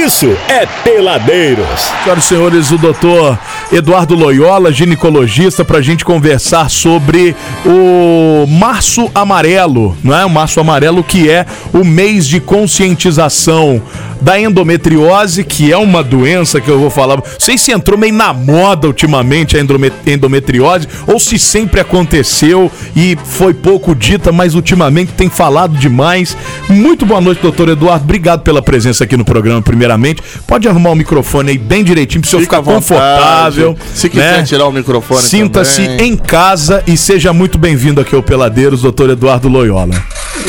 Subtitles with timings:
[0.00, 1.92] isso é Peladeiros.
[2.06, 3.38] E senhores, o doutor
[3.70, 7.36] Eduardo Loyola, ginecologista, para a gente conversar sobre
[7.66, 10.24] o Março Amarelo, não é?
[10.24, 13.82] O Março Amarelo que é o mês de conscientização
[14.20, 17.16] da endometriose, que é uma doença que eu vou falar.
[17.16, 19.60] Não sei se entrou meio na moda ultimamente a
[20.06, 26.36] endometriose ou se sempre aconteceu e foi pouco dita, mas ultimamente tem falado demais.
[26.68, 28.04] Muito boa noite, doutor Eduardo.
[28.04, 30.22] Obrigado pela presença aqui no programa, primeiramente.
[30.46, 33.76] Pode arrumar o microfone aí bem direitinho para o senhor ficar confortável.
[33.94, 34.42] Se quiser né?
[34.42, 39.48] tirar o microfone Sinta-se em casa e seja muito bem-vindo aqui ao Peladeiros, doutor Eduardo
[39.48, 39.94] Loyola.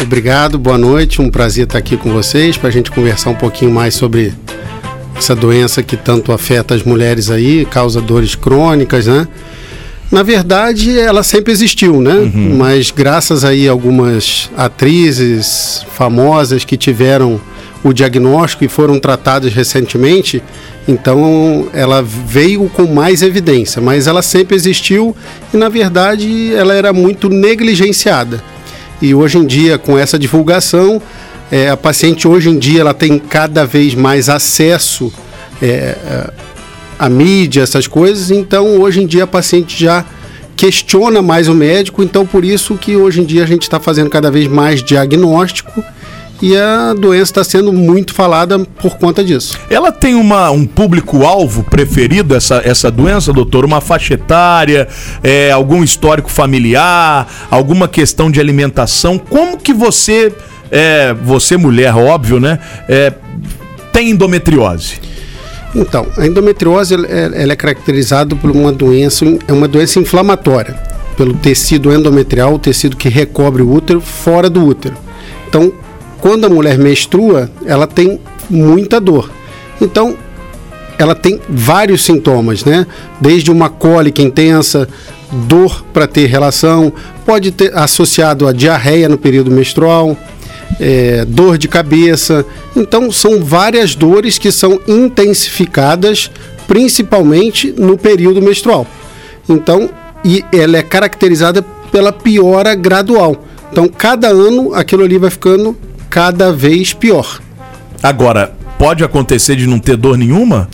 [0.02, 1.22] Obrigado, boa noite.
[1.22, 4.34] Um prazer estar aqui com vocês para a gente conversar um pouquinho mais sobre
[5.16, 9.28] essa doença que tanto afeta as mulheres aí, causa dores crônicas, né?
[10.12, 12.16] Na verdade, ela sempre existiu, né?
[12.16, 12.58] Uhum.
[12.58, 17.40] Mas graças aí a algumas atrizes famosas que tiveram
[17.84, 20.42] o diagnóstico e foram tratadas recentemente,
[20.88, 25.16] então ela veio com mais evidência, mas ela sempre existiu
[25.54, 28.44] e na verdade ela era muito negligenciada.
[29.02, 31.02] E hoje em dia, com essa divulgação,
[31.52, 35.12] é, a paciente hoje em dia ela tem cada vez mais acesso
[35.62, 35.96] é,
[36.98, 40.06] à mídia, essas coisas, então hoje em dia a paciente já
[40.56, 44.10] questiona mais o médico, então por isso que hoje em dia a gente está fazendo
[44.10, 45.84] cada vez mais diagnóstico
[46.42, 49.58] e a doença está sendo muito falada por conta disso.
[49.70, 53.64] Ela tem uma, um público-alvo preferido, essa, essa doença, doutor?
[53.64, 54.88] Uma faixa etária,
[55.24, 59.20] é, algum histórico familiar, alguma questão de alimentação?
[59.20, 60.34] Como que você,
[60.72, 63.14] é, você mulher, óbvio, né, é,
[63.92, 65.00] tem endometriose?
[65.76, 70.76] Então, a endometriose ela, é caracterizada por uma doença, é uma doença inflamatória,
[71.16, 74.96] pelo tecido endometrial, o tecido que recobre o útero, fora do útero.
[75.48, 75.72] Então,
[76.20, 79.32] quando a mulher menstrua, ela tem muita dor.
[79.80, 80.16] Então,
[80.98, 82.86] ela tem vários sintomas, né?
[83.20, 84.88] Desde uma cólica intensa,
[85.32, 86.94] dor para ter relação,
[87.26, 90.16] pode ter associado a diarreia no período menstrual,
[90.80, 92.46] é, dor de cabeça.
[92.76, 96.32] Então, são várias dores que são intensificadas,
[96.68, 98.88] principalmente no período menstrual.
[99.48, 99.90] Então,
[100.24, 101.62] e ela é caracterizada
[101.92, 103.44] pela piora gradual.
[103.72, 105.76] Então, cada ano aquilo ali vai ficando
[106.10, 107.42] cada vez pior.
[108.04, 110.68] Agora, pode acontecer de não ter dor nenhuma?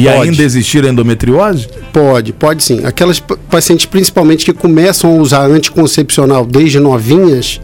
[0.00, 0.30] E pode.
[0.30, 1.68] ainda existir endometriose?
[1.92, 2.84] Pode, pode sim.
[2.84, 7.60] Aquelas pacientes, principalmente que começam a usar anticoncepcional desde novinhas,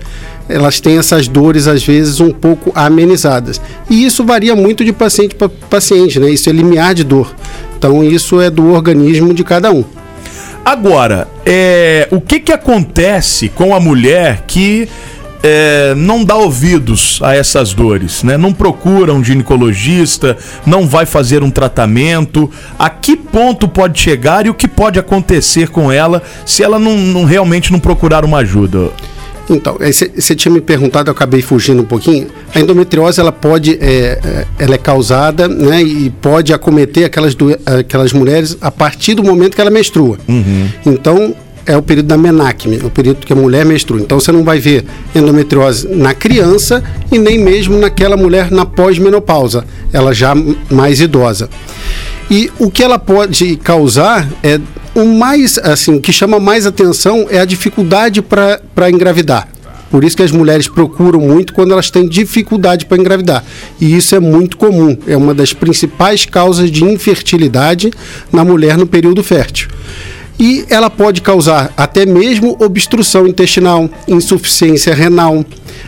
[0.49, 3.61] elas têm essas dores às vezes um pouco amenizadas.
[3.89, 6.31] E isso varia muito de paciente para paciente, né?
[6.31, 7.35] Isso é limiar de dor.
[7.79, 9.85] Então isso é do organismo de cada um.
[10.65, 14.89] Agora, é, o que, que acontece com a mulher que
[15.49, 18.37] é, não dá ouvidos a essas dores, né?
[18.37, 20.37] Não procura um ginecologista,
[20.67, 22.51] não vai fazer um tratamento.
[22.77, 26.97] A que ponto pode chegar e o que pode acontecer com ela se ela não,
[26.97, 28.91] não realmente não procurar uma ajuda?
[29.49, 32.27] Então, você tinha me perguntado, eu acabei fugindo um pouquinho.
[32.53, 38.13] A endometriose ela pode, é, é, ela é causada, né, e pode acometer aquelas, aquelas
[38.13, 40.19] mulheres a partir do momento que ela menstrua.
[40.27, 40.69] Uhum.
[40.85, 41.37] Então,
[41.67, 44.01] é o período da menacme, o período que a mulher menstrua.
[44.01, 44.85] Então você não vai ver
[45.15, 50.35] endometriose na criança e nem mesmo naquela mulher na pós-menopausa, ela já
[50.71, 51.51] mais idosa.
[52.31, 54.61] E o que ela pode causar é
[54.95, 59.49] o mais, assim, o que chama mais atenção é a dificuldade para engravidar.
[59.91, 63.45] Por isso que as mulheres procuram muito quando elas têm dificuldade para engravidar.
[63.81, 67.91] E isso é muito comum, é uma das principais causas de infertilidade
[68.33, 69.69] na mulher no período fértil
[70.39, 75.45] e ela pode causar até mesmo obstrução intestinal, insuficiência renal.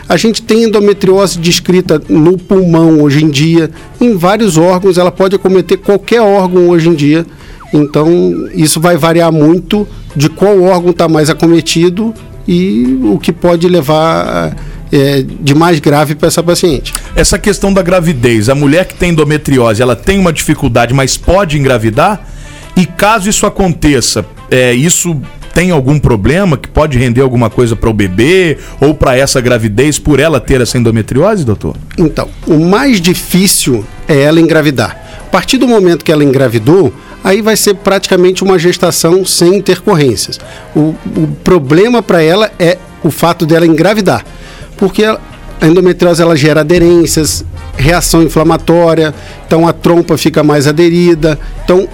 [0.07, 3.69] A gente tem endometriose descrita no pulmão hoje em dia,
[4.01, 7.25] em vários órgãos, ela pode acometer qualquer órgão hoje em dia.
[7.71, 12.13] Então, isso vai variar muito de qual órgão está mais acometido
[12.47, 14.55] e o que pode levar
[14.91, 16.93] é, de mais grave para essa paciente.
[17.15, 21.59] Essa questão da gravidez, a mulher que tem endometriose, ela tem uma dificuldade, mas pode
[21.59, 22.25] engravidar?
[22.79, 25.21] E caso isso aconteça, é, isso
[25.53, 29.99] tem algum problema que pode render alguma coisa para o bebê ou para essa gravidez
[29.99, 31.75] por ela ter essa endometriose, doutor?
[31.97, 34.97] Então, o mais difícil é ela engravidar.
[35.19, 40.39] A partir do momento que ela engravidou, aí vai ser praticamente uma gestação sem intercorrências.
[40.73, 44.23] O, o problema para ela é o fato dela engravidar,
[44.77, 45.19] porque a
[45.67, 47.43] endometriose ela gera aderências,
[47.75, 49.13] reação inflamatória,
[49.45, 51.37] então a trompa fica mais aderida.
[51.65, 51.85] Então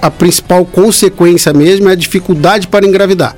[0.00, 3.36] a principal consequência mesmo é a dificuldade para engravidar.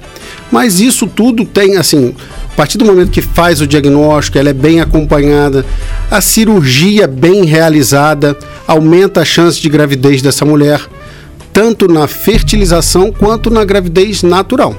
[0.51, 2.15] Mas isso tudo tem, assim,
[2.53, 5.65] a partir do momento que faz o diagnóstico, ela é bem acompanhada,
[6.11, 8.37] a cirurgia bem realizada,
[8.67, 10.81] aumenta a chance de gravidez dessa mulher,
[11.53, 14.75] tanto na fertilização quanto na gravidez natural.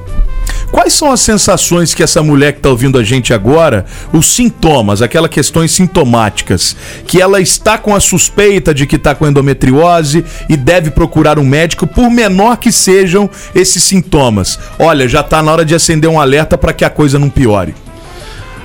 [0.72, 5.02] Quais são as sensações que essa mulher que está ouvindo a gente agora, os sintomas,
[5.02, 6.76] aquelas questões sintomáticas,
[7.06, 11.46] que ela está com a suspeita de que está com endometriose e deve procurar um
[11.46, 14.58] médico, por menor que sejam esses sintomas?
[14.80, 17.76] Olha, já está na hora de acender um alerta para que a coisa não piore.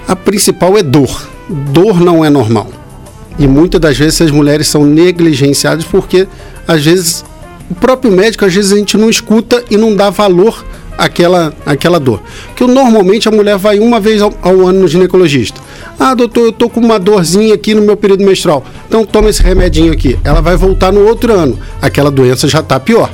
[0.07, 1.29] A principal é dor.
[1.49, 2.71] Dor não é normal.
[3.39, 6.29] E muitas das vezes as mulheres são negligenciadas porque,
[6.67, 7.25] às vezes,
[7.69, 10.65] o próprio médico, às vezes, a gente não escuta e não dá valor
[10.97, 12.23] àquela, àquela dor.
[12.49, 15.61] Porque normalmente a mulher vai uma vez ao, ao ano no ginecologista.
[15.99, 18.65] Ah, doutor, eu tô com uma dorzinha aqui no meu período menstrual.
[18.89, 20.19] Então toma esse remedinho aqui.
[20.25, 21.59] Ela vai voltar no outro ano.
[21.81, 23.11] Aquela doença já está pior.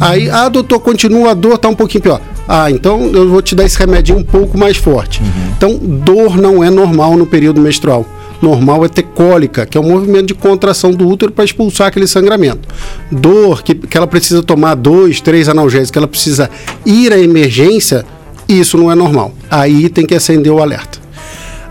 [0.00, 2.20] Aí, ah, doutor, continua a dor, tá um pouquinho pior.
[2.48, 5.20] Ah, então eu vou te dar esse remedinho um pouco mais forte.
[5.20, 5.28] Uhum.
[5.56, 8.06] Então, dor não é normal no período menstrual.
[8.42, 12.08] Normal é ter cólica, que é um movimento de contração do útero para expulsar aquele
[12.08, 12.68] sangramento.
[13.10, 16.50] Dor, que, que ela precisa tomar dois, três analgésicos, que ela precisa
[16.84, 18.04] ir à emergência,
[18.48, 19.32] isso não é normal.
[19.48, 20.98] Aí tem que acender o alerta.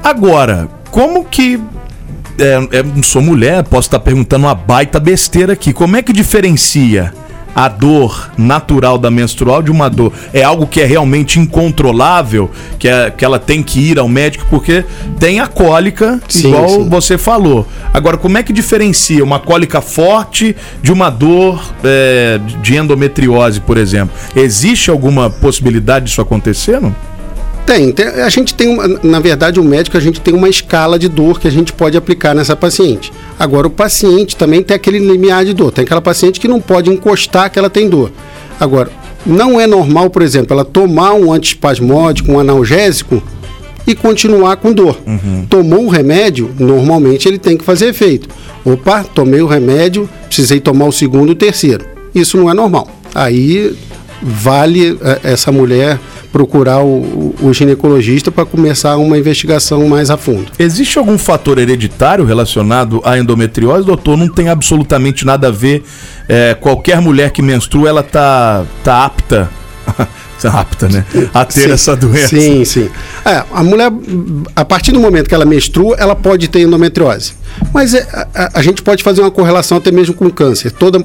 [0.01, 1.59] Agora, como que
[2.39, 5.73] é, é, sou mulher, posso estar perguntando uma baita besteira aqui.
[5.73, 7.13] Como é que diferencia
[7.55, 12.49] a dor natural da menstrual de uma dor é algo que é realmente incontrolável,
[12.79, 14.85] que, é, que ela tem que ir ao médico, porque
[15.19, 16.89] tem a cólica, sim, igual sim.
[16.89, 17.67] você falou.
[17.93, 23.77] Agora, como é que diferencia uma cólica forte de uma dor é, de endometriose, por
[23.77, 24.15] exemplo?
[24.35, 26.79] Existe alguma possibilidade disso acontecer?
[26.79, 26.95] Não?
[27.65, 30.99] Tem, tem, a gente tem, uma, na verdade, o médico, a gente tem uma escala
[30.99, 33.11] de dor que a gente pode aplicar nessa paciente.
[33.39, 35.71] Agora, o paciente também tem aquele limiar de dor.
[35.71, 38.11] Tem aquela paciente que não pode encostar que ela tem dor.
[38.59, 38.91] Agora,
[39.25, 43.21] não é normal, por exemplo, ela tomar um antiespasmódico, um analgésico
[43.85, 44.99] e continuar com dor.
[45.05, 45.45] Uhum.
[45.49, 48.29] Tomou o remédio, normalmente ele tem que fazer efeito.
[48.65, 51.85] Opa, tomei o remédio, precisei tomar o segundo e o terceiro.
[52.13, 52.87] Isso não é normal.
[53.13, 53.75] Aí
[54.21, 55.99] vale eh, essa mulher
[56.31, 60.51] procurar o, o ginecologista para começar uma investigação mais a fundo.
[60.57, 64.17] Existe algum fator hereditário relacionado à endometriose, doutor?
[64.17, 65.83] Não tem absolutamente nada a ver.
[66.29, 69.49] É, qualquer mulher que menstrua, ela tá, tá apta.
[70.49, 71.05] apta, né?
[71.33, 72.29] A ter sim, essa doença.
[72.29, 72.89] Sim, sim.
[73.25, 73.91] É, a mulher,
[74.55, 77.33] a partir do momento que ela menstrua, ela pode ter endometriose.
[77.73, 80.71] Mas é, a, a, gente pode fazer uma correlação até mesmo com câncer.
[80.71, 81.03] Toda,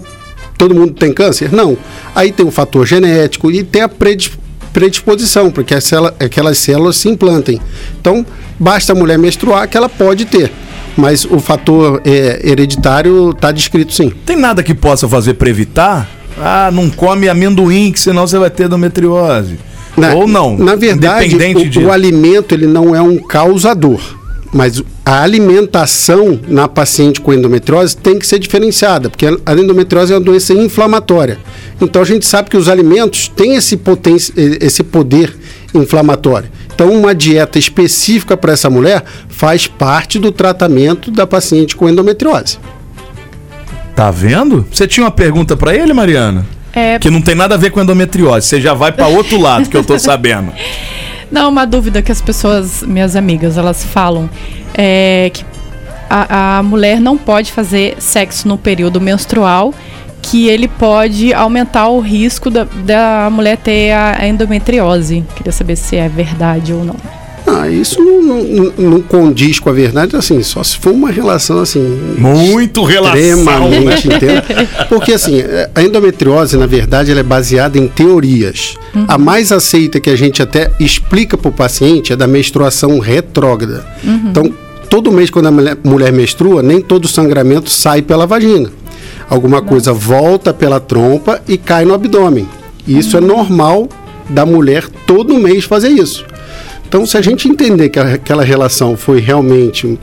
[0.57, 1.53] todo mundo tem câncer?
[1.53, 1.77] Não.
[2.15, 5.73] Aí tem o fator genético e tem a predisposição predisposição para que
[6.23, 7.59] aquelas células se implantem.
[7.99, 8.27] Então,
[8.59, 10.53] basta a mulher menstruar que ela pode ter.
[10.95, 14.13] Mas o fator é, hereditário está descrito sim.
[14.27, 16.07] Tem nada que possa fazer para evitar?
[16.39, 19.59] Ah, não come amendoim, que senão você vai ter endometriose.
[19.97, 20.59] Na, Ou não?
[20.59, 21.35] Na verdade,
[21.81, 24.01] o, o alimento ele não é um causador.
[24.57, 30.17] Mas a alimentação na paciente com endometriose tem que ser diferenciada, porque a endometriose é
[30.17, 31.39] uma doença inflamatória.
[31.79, 35.37] Então a gente sabe que os alimentos têm esse, potência, esse poder
[35.75, 36.49] inflamatório.
[36.75, 42.59] Então, uma dieta específica para essa mulher faz parte do tratamento da paciente com endometriose.
[43.95, 44.67] Tá vendo?
[44.71, 46.47] Você tinha uma pergunta para ele, Mariana?
[46.73, 46.99] É...
[46.99, 48.47] Que não tem nada a ver com endometriose.
[48.47, 50.53] Você já vai para outro lado, que eu tô sabendo.
[51.31, 54.31] Não, uma dúvida que as pessoas, minhas amigas, elas falam
[54.77, 55.45] é que
[56.09, 59.75] a, a mulher não pode fazer sexo no período menstrual
[60.23, 65.25] que ele pode aumentar o risco da, da mulher ter a endometriose.
[65.37, 66.97] Queria saber se é verdade ou não.
[67.47, 71.61] Ah, isso não, não, não, condiz com a verdade, assim, só se for uma relação
[71.61, 71.81] assim.
[72.19, 73.21] Muito relação.
[73.21, 74.45] Extremamente inteira.
[74.89, 78.75] Porque assim, a endometriose, na verdade, ela é baseada em teorias.
[78.93, 79.05] Uhum.
[79.07, 83.87] A mais aceita que a gente até explica para o paciente é da menstruação retrógrada.
[84.03, 84.29] Uhum.
[84.31, 84.55] Então,
[84.91, 88.71] todo mês, quando a mulher, mulher menstrua, nem todo o sangramento sai pela vagina.
[89.31, 89.69] Alguma Nossa.
[89.69, 92.49] coisa volta pela trompa e cai no abdômen.
[92.89, 93.23] Isso uhum.
[93.23, 93.89] é normal
[94.29, 96.25] da mulher todo mês fazer isso.
[96.89, 99.99] Então, se a gente entender que aquela relação foi realmente um,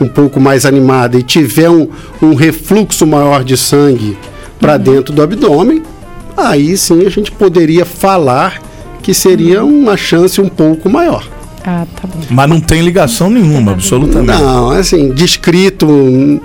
[0.00, 1.88] um pouco mais animada e tiver um,
[2.22, 4.16] um refluxo maior de sangue
[4.58, 4.78] para uhum.
[4.78, 5.82] dentro do abdômen,
[6.36, 8.60] aí sim a gente poderia falar
[9.02, 9.82] que seria uhum.
[9.82, 11.28] uma chance um pouco maior.
[11.66, 12.20] Ah, tá bom.
[12.28, 14.38] Mas não tem ligação nenhuma, absolutamente.
[14.38, 15.86] Não, assim, descrito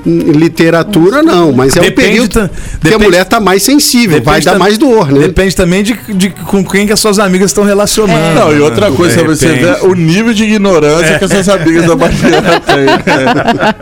[0.06, 1.52] em literatura, não.
[1.52, 2.50] Mas é depende, um período
[2.82, 5.28] que a mulher está mais sensível, vai dar mais dor, né?
[5.28, 8.18] Depende também de, de com quem que as suas amigas estão relacionando.
[8.18, 8.34] É.
[8.34, 11.20] Não, e outra coisa, você vê o nível de ignorância é.
[11.20, 12.88] que essas amigas da Baixada têm.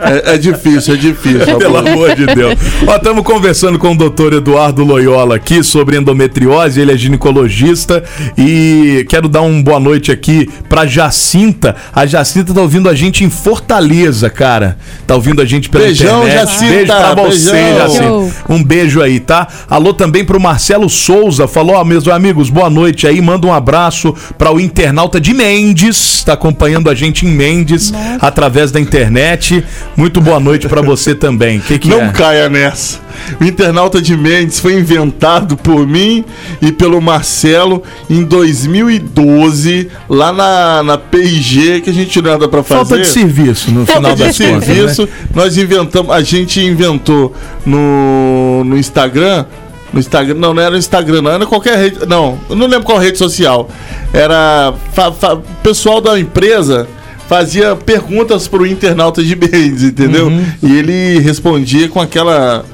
[0.00, 1.56] É, é, difícil, é difícil.
[1.56, 2.54] Pelo amor de Deus.
[2.84, 8.02] Ó, estamos conversando com o doutor Eduardo Loyola aqui sobre endometriose, ele é ginecologista
[8.36, 11.76] e quero dar uma boa noite aqui para Jaci Jacinta.
[11.94, 14.78] A Jacinta tá ouvindo a gente em Fortaleza, cara.
[15.06, 16.46] Tá ouvindo a gente pela Beijão, internet.
[16.46, 17.78] Jacinta, Beijo pra você, beijão.
[17.78, 18.44] Jacinta.
[18.48, 19.46] Um beijo aí, tá?
[19.68, 21.46] Alô também pro Marcelo Souza.
[21.46, 23.20] Falou, ó, meus amigos, boa noite aí.
[23.20, 26.24] Manda um abraço para o internauta de Mendes.
[26.24, 29.62] Tá acompanhando a gente em Mendes através da internet.
[29.96, 31.60] Muito boa noite para você também.
[31.60, 32.08] Que que Não é?
[32.10, 33.06] caia nessa.
[33.40, 36.24] O internauta de Mendes foi inventado por mim
[36.62, 42.62] e pelo Marcelo em 2012, lá na, na PIG, que a gente não nada pra
[42.62, 42.84] fazer.
[42.84, 44.64] Falta de serviço no final Falta de das contas.
[44.64, 45.02] serviço.
[45.02, 45.08] né?
[45.34, 47.34] Nós inventamos, a gente inventou
[47.64, 49.44] no, no Instagram.
[49.92, 52.06] No Instagram, não, não era no Instagram, não, era qualquer rede.
[52.06, 53.70] Não, eu não lembro qual rede social.
[54.12, 54.74] Era.
[54.92, 56.86] fa- fa- O pessoal da empresa
[57.26, 60.26] fazia perguntas pro internauta de Mendes, entendeu?
[60.26, 60.44] Uhum.
[60.62, 62.66] E ele respondia com aquela.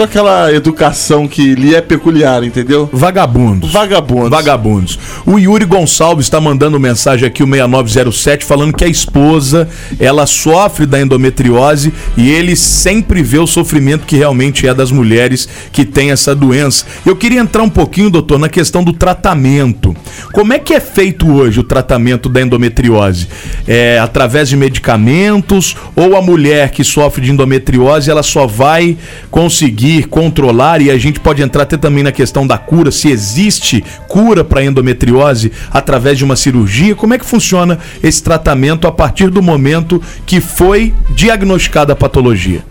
[0.00, 2.88] Com aquela educação que lhe é peculiar, entendeu?
[2.90, 3.70] Vagabundos.
[3.70, 4.30] Vagabundo.
[4.30, 4.98] Vagabundos.
[5.26, 10.86] O Yuri Gonçalves está mandando mensagem aqui, o 6907, falando que a esposa, ela sofre
[10.86, 16.12] da endometriose e ele sempre vê o sofrimento que realmente é das mulheres que têm
[16.12, 16.86] essa doença.
[17.04, 19.94] Eu queria entrar um pouquinho, doutor, na questão do tratamento.
[20.32, 23.28] Como é que é feito hoje o tratamento da endometriose?
[23.68, 28.96] É através de medicamentos ou a mulher que sofre de endometriose, ela só vai
[29.30, 33.84] conseguir controlar e a gente pode entrar até também na questão da cura, se existe
[34.08, 39.30] cura para endometriose através de uma cirurgia, como é que funciona esse tratamento a partir
[39.30, 42.64] do momento que foi diagnosticada a patologia?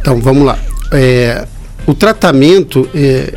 [0.00, 0.58] Então vamos lá.
[0.92, 1.46] É,
[1.86, 3.34] o tratamento, é,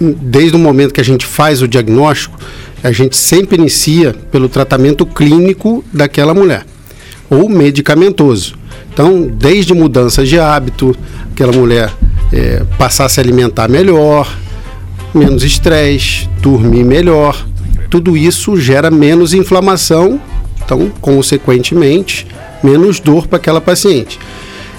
[0.00, 2.38] desde o momento que a gente faz o diagnóstico,
[2.82, 6.64] a gente sempre inicia pelo tratamento clínico daquela mulher
[7.30, 8.61] ou medicamentoso.
[8.92, 10.94] Então, desde mudanças de hábito,
[11.32, 11.90] aquela mulher
[12.32, 14.30] é, passar a se alimentar melhor,
[15.14, 17.46] menos estresse, dormir melhor,
[17.88, 20.20] tudo isso gera menos inflamação,
[20.64, 22.26] então, consequentemente,
[22.62, 24.18] menos dor para aquela paciente.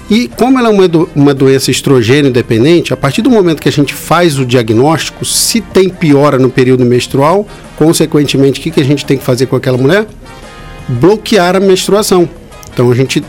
[0.10, 3.70] E como ela é uma, do- uma doença estrogênio dependente, a partir do momento que
[3.70, 8.82] a gente faz o diagnóstico, se tem piora no período menstrual, consequentemente, o que, que
[8.82, 10.05] a gente tem que fazer com aquela mulher?
[10.88, 12.27] Bloquear a menstruação.
[12.74, 13.24] Então a gente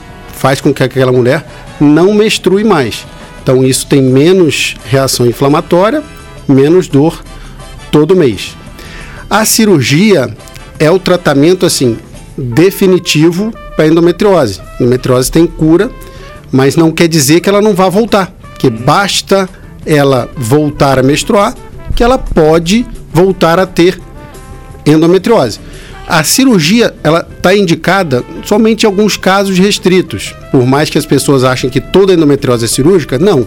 [0.45, 1.43] faz com que aquela mulher
[1.81, 3.07] não menstrue mais.
[3.43, 6.03] Então isso tem menos reação inflamatória,
[6.47, 7.25] menos dor
[7.91, 8.55] todo mês.
[9.31, 10.37] A cirurgia
[10.79, 11.97] é o tratamento assim
[12.37, 14.61] definitivo para endometriose.
[14.79, 15.91] Endometriose tem cura,
[16.53, 19.49] mas não quer dizer que ela não vá voltar, que basta
[19.87, 21.55] ela voltar a menstruar
[21.97, 23.99] que ela pode voltar a ter
[24.85, 25.59] endometriose.
[26.07, 30.35] A cirurgia ela está indicada somente em alguns casos restritos.
[30.51, 33.47] Por mais que as pessoas achem que toda endometriose é cirúrgica, não.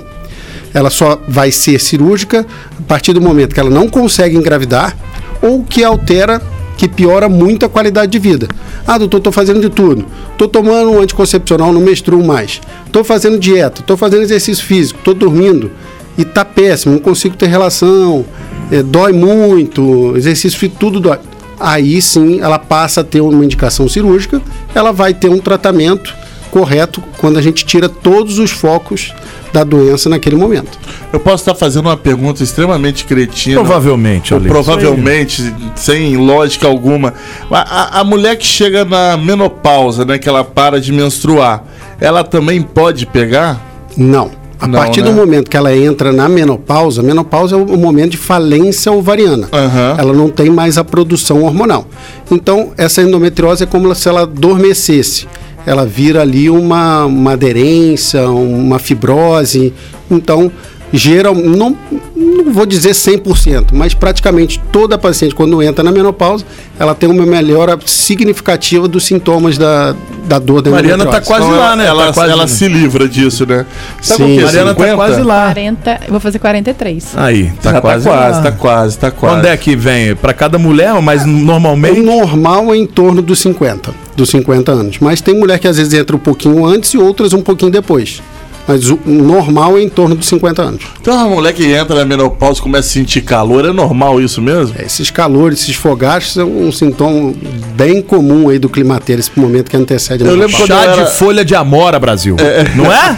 [0.73, 2.45] Ela só vai ser cirúrgica
[2.77, 4.97] a partir do momento que ela não consegue engravidar
[5.41, 6.41] ou que altera,
[6.77, 8.47] que piora muito a qualidade de vida.
[8.85, 10.05] Ah, doutor, estou fazendo de tudo.
[10.31, 12.59] Estou tomando um anticoncepcional, não menstruo mais.
[12.85, 15.71] Estou fazendo dieta, estou fazendo exercício físico, estou dormindo
[16.17, 18.25] e tá péssimo, não consigo ter relação,
[18.71, 21.19] eh, dói muito, exercício físico, tudo dói.
[21.59, 24.41] Aí sim ela passa a ter uma indicação cirúrgica,
[24.75, 26.13] ela vai ter um tratamento
[26.51, 29.13] correto quando a gente tira todos os focos
[29.51, 30.77] da doença naquele momento.
[31.11, 33.59] Eu posso estar fazendo uma pergunta extremamente cretina.
[33.59, 34.49] Provavelmente, Ou Ale.
[34.49, 37.13] provavelmente, sem lógica alguma.
[37.51, 40.17] A, a- a mulher que chega na menopausa, né?
[40.17, 41.63] Que ela para de menstruar,
[41.99, 43.59] ela também pode pegar?
[43.95, 44.31] Não.
[44.59, 45.09] A Não, partir né?
[45.09, 49.47] do momento que ela entra na menopausa, menopausa é o momento de falência ovariana.
[49.51, 49.95] Aham.
[49.97, 51.87] Ela não tem mais a produção hormonal.
[52.31, 55.27] Então, essa endometriose é como se ela adormecesse.
[55.65, 59.73] Ela vira ali uma, uma aderência, uma fibrose.
[60.09, 60.51] Então,
[60.93, 61.75] geral, não,
[62.15, 66.45] não vou dizer 100%, mas praticamente toda paciente, quando entra na menopausa,
[66.79, 71.27] ela tem uma melhora significativa dos sintomas da, da dor da Mariana tá endometriose.
[71.27, 71.85] quase Então, lá, ela, né?
[71.87, 73.65] Ela, Tá quase, ela se livra disso, né?
[74.01, 74.33] Sabe Sim.
[74.33, 74.43] o que?
[74.45, 74.95] Mariana tá 50?
[74.95, 75.43] quase lá.
[75.45, 77.13] 40, eu vou fazer 43.
[77.17, 78.41] Aí, tá, Tá quase, quase, lá.
[78.43, 79.35] tá quase, tá quase.
[79.35, 80.15] Quando é que vem?
[80.15, 81.99] Pra cada mulher, mas O normalmente.
[81.99, 84.97] normal é em torno dos 50, dos 50 anos.
[84.99, 88.21] Mas tem mulher que às vezes entra um pouquinho antes e outras um pouquinho depois.
[88.67, 90.83] Mas o normal é em torno dos 50 anos.
[90.99, 94.41] Então uma mulher que entra na menopausa e começa a sentir calor, é normal isso
[94.41, 94.75] mesmo?
[94.83, 97.33] Esses calores, esses fogares são um sintoma
[97.75, 100.73] bem comum aí do climatério, esse momento que antecede a Eu lembro menopausa.
[100.73, 102.35] quando Chá eu era- de folha de amora, Brasil.
[102.75, 103.15] Não é?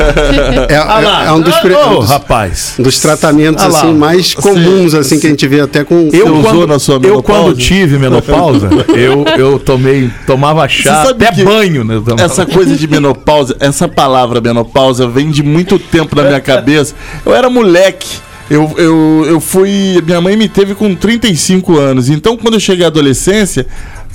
[0.69, 2.73] É, Ah é- é um dos, Ô, um dos- rapaz.
[2.77, 6.43] dos tratamentos Ah assim mais comuns assim que a gente vê até com Eu, usou
[6.43, 7.43] quando, na sua eu menopausa?
[7.43, 11.95] quando tive menopausa, eu, eu tomei, tomava chá, até que banho, né?
[11.95, 12.15] eu.
[12.19, 16.95] Essa coisa de menopausa, essa palavra menopausa vem de muito tempo na minha cabeça.
[17.25, 18.19] Eu era moleque.
[18.49, 20.01] Eu, eu, eu fui.
[20.03, 22.09] Minha mãe me teve com 35 anos.
[22.09, 23.67] Então, quando eu cheguei à adolescência,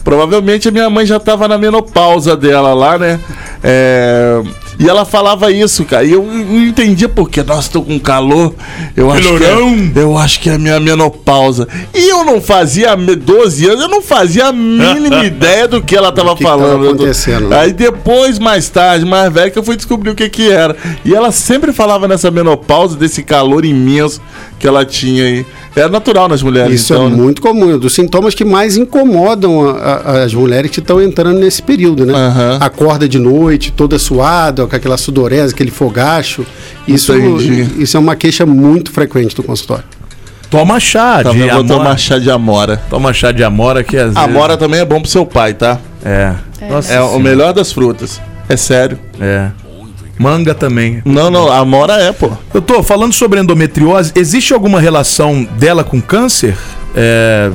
[0.05, 3.19] Provavelmente a minha mãe já tava na menopausa dela lá, né?
[3.63, 4.43] É,
[4.79, 6.05] E ela falava isso, cara.
[6.05, 7.43] E eu não entendia por quê.
[7.43, 8.53] Nossa, tô com calor.
[8.97, 9.75] Eu acho, que Calorão.
[9.95, 11.69] é, eu acho que é a minha menopausa.
[11.95, 15.95] E eu não fazia me- 12 anos, eu não fazia a mínima ideia do que
[15.97, 16.89] ela tava que que tava falando.
[16.89, 17.59] acontecendo, né?
[17.61, 20.77] Aí depois, mais tarde, mais velho, que eu fui descobrir o que que era.
[21.05, 24.21] E ela sempre falava nessa menopausa, desse calor imenso
[24.59, 25.47] que ela tinha aí.
[25.77, 27.17] É natural nas mulheres, Isso então, é né?
[27.17, 29.73] muito comum, é um dos sintomas que mais incomodam a-
[30.05, 32.13] a- as mulheres que estão entrando nesse período, né?
[32.15, 32.59] Aham.
[32.61, 36.45] Acorda de noite, toda suada, com aquela sudorese, aquele fogacho.
[36.87, 37.83] Isso, Entendi.
[37.83, 39.85] isso é uma queixa muito frequente do consultório.
[40.51, 41.79] Toma chá Também de vou amora.
[41.79, 42.77] tomar chá de amora.
[42.89, 44.17] Toma chá de amora que às vezes...
[44.19, 45.79] Amora também é bom pro seu pai, tá?
[46.05, 46.33] É.
[46.69, 47.19] Nossa É o Senhora.
[47.23, 48.21] melhor das frutas.
[48.49, 48.99] É sério.
[49.21, 49.49] É.
[50.17, 51.03] Manga também.
[51.05, 52.31] Não, não, a amora é, pô.
[52.53, 54.13] Eu tô falando sobre endometriose.
[54.15, 56.57] Existe alguma relação dela com câncer?
[56.95, 57.51] É,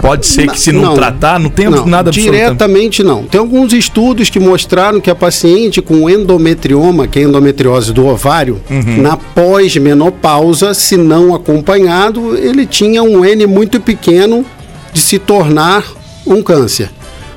[0.00, 2.20] Pode ser que se não, tratar, não tem nada absolutamente.
[2.20, 3.24] Diretamente não.
[3.24, 8.60] Tem alguns estudos que mostraram que a paciente com endometrioma, que é endometriose do ovário,
[8.70, 9.02] Uhum.
[9.02, 14.44] na pós-menopausa, se não acompanhado, ele tinha um N muito pequeno
[14.92, 15.84] de se tornar
[16.26, 16.90] um câncer.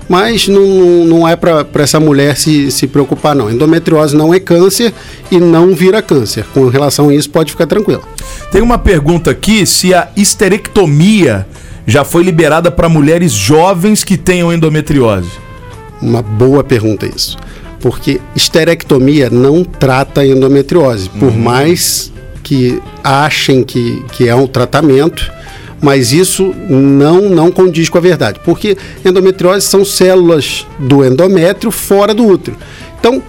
[0.08, 0.65] Mas não,
[1.06, 3.50] não é para essa mulher se, se preocupar, não.
[3.50, 4.94] Endometriose não é câncer
[5.32, 6.46] e não vira câncer.
[6.53, 8.03] Com relação a isso, pode ficar tranquilo.
[8.51, 11.48] Tem uma pergunta aqui se a histerectomia
[11.85, 15.29] já foi liberada para mulheres jovens que tenham endometriose.
[16.01, 17.38] Uma boa pergunta isso.
[17.79, 22.11] Porque esterectomia não trata a endometriose, por mais
[22.43, 25.31] que achem que, que é um tratamento,
[25.81, 28.39] mas isso não, não condiz com a verdade.
[28.45, 32.55] Porque endometriose são células do endométrio fora do útero.
[33.00, 33.21] Então,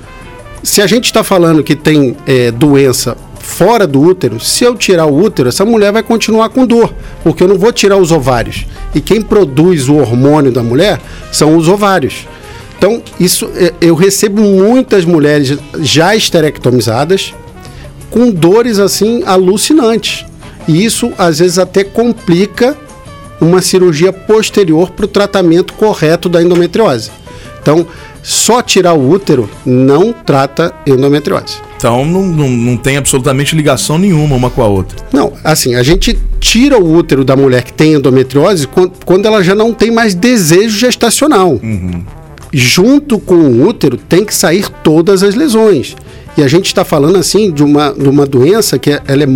[0.63, 5.07] se a gente está falando que tem é, doença fora do útero, se eu tirar
[5.07, 8.65] o útero, essa mulher vai continuar com dor, porque eu não vou tirar os ovários.
[8.95, 12.27] E quem produz o hormônio da mulher são os ovários.
[12.79, 17.35] Então, isso é, eu recebo muitas mulheres já esterectomizadas
[18.11, 20.25] com dores assim alucinantes.
[20.69, 22.77] E isso às vezes até complica
[23.41, 27.11] uma cirurgia posterior para o tratamento correto da endometriose.
[27.61, 27.87] Então,
[28.23, 31.72] só tirar o útero não trata endometriose.
[31.83, 34.97] Então não, não, não tem absolutamente ligação nenhuma uma com a outra.
[35.13, 39.43] Não, assim, a gente tira o útero da mulher que tem endometriose quan- quando ela
[39.43, 41.59] já não tem mais desejo gestacional.
[42.53, 45.97] Junto com o útero tem que sair todas as lesões.
[46.39, 49.27] E a gente está falando assim de uma, de uma doença que é- ela é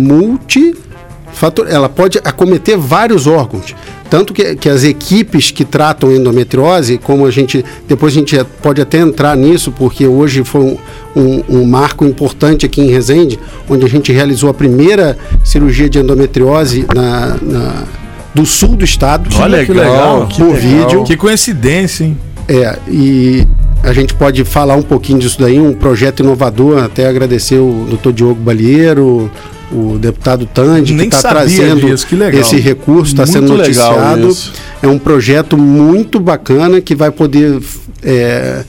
[1.37, 3.75] multifator, ela pode acometer vários órgãos.
[4.09, 7.63] Tanto que, que as equipes que tratam endometriose, como a gente.
[7.87, 10.77] Depois a gente pode até entrar nisso, porque hoje foi um,
[11.15, 13.37] um, um marco importante aqui em Resende,
[13.69, 17.83] onde a gente realizou a primeira cirurgia de endometriose na, na-
[18.33, 19.29] do sul do estado.
[19.39, 20.27] Olha que legal.
[20.37, 21.03] Por vídeo.
[21.03, 22.17] Que coincidência, hein?
[22.47, 23.45] É, e
[23.83, 28.13] a gente pode falar um pouquinho disso daí, um projeto inovador, até agradecer o doutor
[28.13, 29.29] Diogo Balieiro,
[29.71, 34.35] o deputado Tandy, que está trazendo disso, que esse recurso, está sendo noticiado.
[34.81, 37.61] É um projeto muito bacana que vai poder
[38.03, 38.63] é,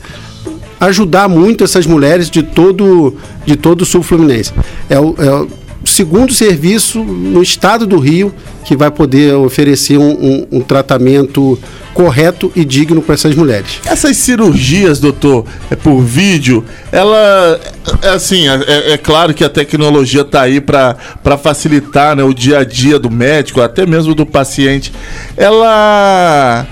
[0.79, 4.51] ajudar muito essas mulheres de todo, de todo o sul fluminense.
[4.89, 5.58] É é
[5.89, 8.33] segundo serviço no estado do Rio
[8.65, 11.57] que vai poder oferecer um, um- um tratamento
[11.93, 13.79] correto e digno para essas mulheres.
[13.85, 17.59] Essas cirurgias, doutor, é por vídeo, ela.
[18.01, 20.95] É assim, é, é claro que a tecnologia está aí para
[21.41, 24.93] facilitar né, o dia a dia do médico, até mesmo do paciente.
[25.35, 26.67] Ela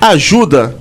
[0.00, 0.74] ajuda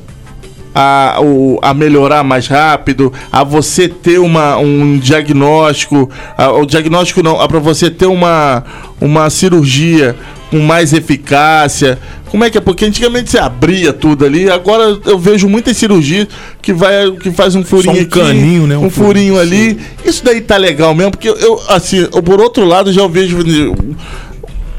[0.74, 1.18] a,
[1.62, 7.60] a melhorar mais rápido, a você ter uma, um diagnóstico, a- o diagnóstico não, para
[7.60, 8.64] você ter uma,
[9.02, 10.16] uma cirurgia
[10.52, 12.00] com mais eficácia.
[12.30, 12.62] Como é que é?
[12.62, 16.28] Porque antigamente você abria tudo ali, agora eu vejo muitas cirurgias
[16.62, 18.78] que vai que faz um furinho um aqui, caninho, né?
[18.78, 19.80] Um um, furinho furinho, ali.
[20.06, 23.38] Isso daí tá legal mesmo, porque eu, eu, assim, eu, por outro lado já vejo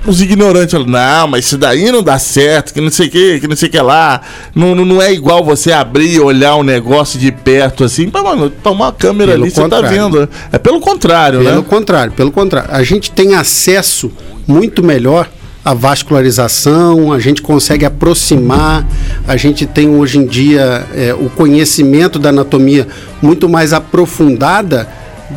[0.07, 3.41] os ignorantes falam, não, mas isso daí não dá certo, que não sei o que,
[3.41, 4.21] que não sei o que lá.
[4.55, 8.09] Não, não, não é igual você abrir e olhar um negócio de perto assim.
[8.13, 9.89] Mas, mano, tomar uma câmera Pelo ali, você tá contrário.
[9.89, 10.29] vendo.
[10.51, 11.65] É pelo contrário, Pelo né?
[11.69, 12.71] contrário, pelo contrário.
[12.73, 14.11] A gente tem acesso
[14.47, 15.29] muito melhor
[15.63, 18.87] à vascularização, a gente consegue aproximar,
[19.29, 22.89] a gente tem hoje em dia é, o conhecimento da anatomia
[23.21, 24.89] muito mais aprofundada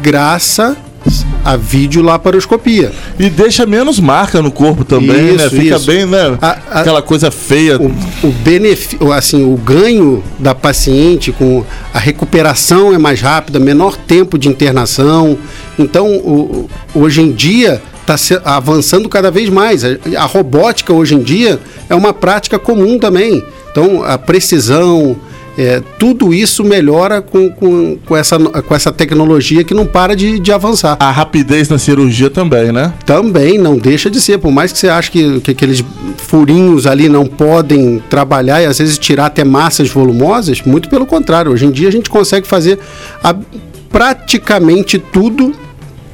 [0.02, 0.78] graças
[1.43, 2.91] à videolaparoscopia.
[3.19, 5.45] E deixa menos marca no corpo também, né?
[5.45, 5.85] Isso, Fica isso.
[5.85, 6.37] bem, né?
[6.41, 7.77] A- a- Aquela coisa feia.
[7.77, 7.87] o,
[8.27, 11.63] o benefício, assim, o ganho da paciente com
[11.93, 15.37] a recuperação é mais rápida, menor tempo de internação.
[15.77, 19.83] Então, o- hoje em dia está avançando cada vez mais.
[19.83, 23.43] A, a robótica hoje em dia é uma prática comum também.
[23.71, 25.15] Então, a precisão,
[25.57, 30.39] é, tudo isso melhora com, com, com, essa, com essa tecnologia que não para de,
[30.39, 30.97] de avançar.
[30.99, 32.93] A rapidez na cirurgia também, né?
[33.05, 35.83] Também não deixa de ser, por mais que você ache que, que aqueles
[36.17, 41.51] furinhos ali não podem trabalhar e às vezes tirar até massas volumosas, muito pelo contrário,
[41.51, 42.79] hoje em dia a gente consegue fazer
[43.23, 43.35] a,
[43.89, 45.53] praticamente tudo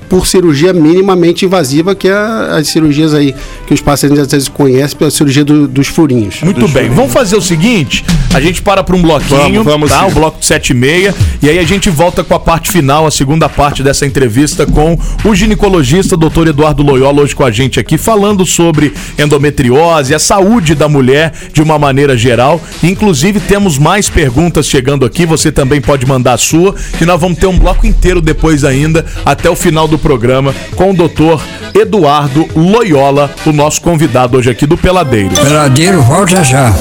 [0.10, 2.14] por cirurgia minimamente invasiva, que é
[2.58, 3.34] as cirurgias aí
[3.68, 6.42] que os pacientes às vezes conhecem pela cirurgia do, dos furinhos.
[6.42, 6.96] Muito dos bem, furinhos.
[6.98, 10.02] vamos fazer o seguinte: a gente para para um bloquinho, Vamos, vamos tá?
[10.02, 10.12] sim.
[10.12, 13.06] O bloco de 7 e meia, e aí a gente volta com a parte final,
[13.06, 17.80] a segunda parte dessa entrevista com o ginecologista doutor Eduardo Loyola, hoje com a gente
[17.80, 22.60] aqui, falando sobre endometriose, a saúde da mulher de uma maneira geral.
[22.82, 27.38] Inclusive, temos mais perguntas chegando aqui, você também pode mandar a sua, que nós vamos
[27.38, 31.42] ter um bloco inteiro depois ainda, até o final do programa, com o doutor
[31.74, 35.36] Eduardo Loyola, o nosso convidado hoje aqui do Peladeiro.
[35.36, 36.74] Peladeiro, volta já.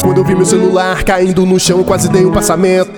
[0.00, 2.90] Quando eu vi meu celular caindo no chão, quase dei um passamento.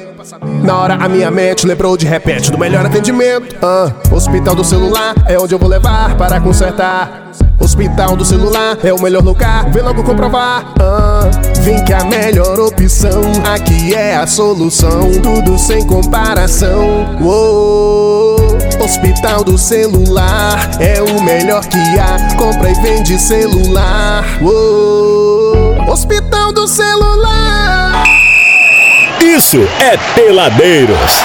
[0.62, 3.56] Na hora a minha mente lembrou de repente do melhor atendimento.
[3.62, 7.30] Ah, hospital do celular é onde eu vou levar para consertar.
[7.60, 10.74] Hospital do celular é o melhor lugar, vem logo comprovar.
[10.80, 11.30] Ah,
[11.62, 13.20] vem que a melhor opção
[13.52, 17.06] aqui é a solução, tudo sem comparação.
[17.20, 18.37] Uou,
[18.80, 24.24] Hospital do celular é o melhor que há, compra e vende celular.
[24.40, 28.04] Uou, Hospital do celular.
[29.20, 31.22] Isso é Peladeiros.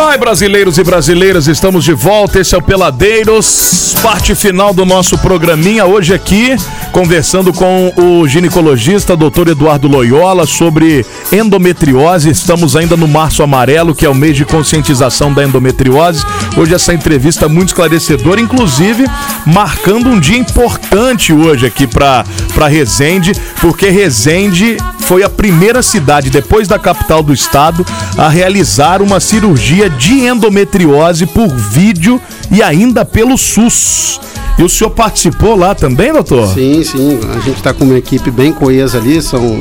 [0.00, 2.38] Ai, brasileiros e brasileiras, estamos de volta.
[2.38, 5.84] Esse é o Peladeiros, parte final do nosso programinha.
[5.86, 6.56] Hoje aqui,
[6.98, 12.28] conversando com o ginecologista doutor Eduardo Loyola sobre endometriose.
[12.28, 16.24] Estamos ainda no Março Amarelo, que é o mês de conscientização da endometriose.
[16.56, 19.04] Hoje essa entrevista é muito esclarecedora, inclusive
[19.46, 26.30] marcando um dia importante hoje aqui para para Resende, porque Resende foi a primeira cidade
[26.30, 33.04] depois da capital do estado a realizar uma cirurgia de endometriose por vídeo e ainda
[33.04, 34.18] pelo SUS.
[34.58, 36.48] E o senhor participou lá também, doutor?
[36.48, 37.20] Sim, sim.
[37.36, 39.58] A gente está com uma equipe bem coesa ali, são,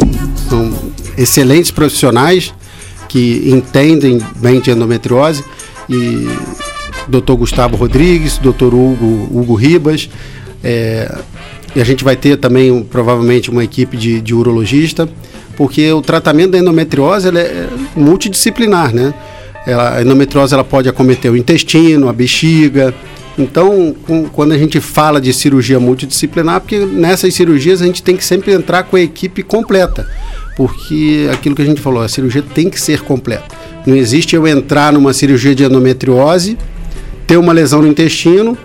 [0.49, 0.73] são
[1.17, 2.53] excelentes profissionais
[3.07, 5.43] que entendem bem de endometriose.
[5.87, 6.27] E
[7.07, 10.09] doutor Gustavo Rodrigues, doutor Hugo, Hugo Ribas.
[10.63, 11.15] é,
[11.75, 15.07] e a gente vai ter também provavelmente uma equipe de, de urologista,
[15.55, 19.13] porque o tratamento da endometriose é multidisciplinar, né?
[19.65, 22.95] Ela, a endometriose ela pode acometer o intestino, a bexiga,
[23.37, 28.15] então, com- quando a gente fala de cirurgia multidisciplinar, porque nessas cirurgias a gente tem
[28.17, 30.07] que sempre entrar com a equipe completa,
[30.55, 33.45] porque aquilo que a gente falou, a cirurgia tem que ser completa.
[33.85, 36.57] Não existe eu entrar numa cirurgia de endometriose,
[37.27, 38.57] ter uma lesão no intestino,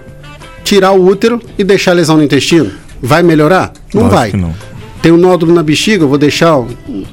[0.64, 2.70] tirar o útero e deixar a lesão no intestino.
[3.00, 3.72] Vai melhorar?
[3.92, 4.32] Não Lógico vai.
[4.32, 4.54] não.
[5.02, 6.64] Tem um nódulo na bexiga, eu vou deixar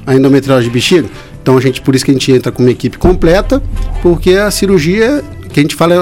[0.06, 1.08] a endometriose de bexiga.
[1.42, 3.60] Então a gente, por isso que a gente entra com uma equipe completa,
[4.00, 5.98] porque a cirurgia que a gente fala é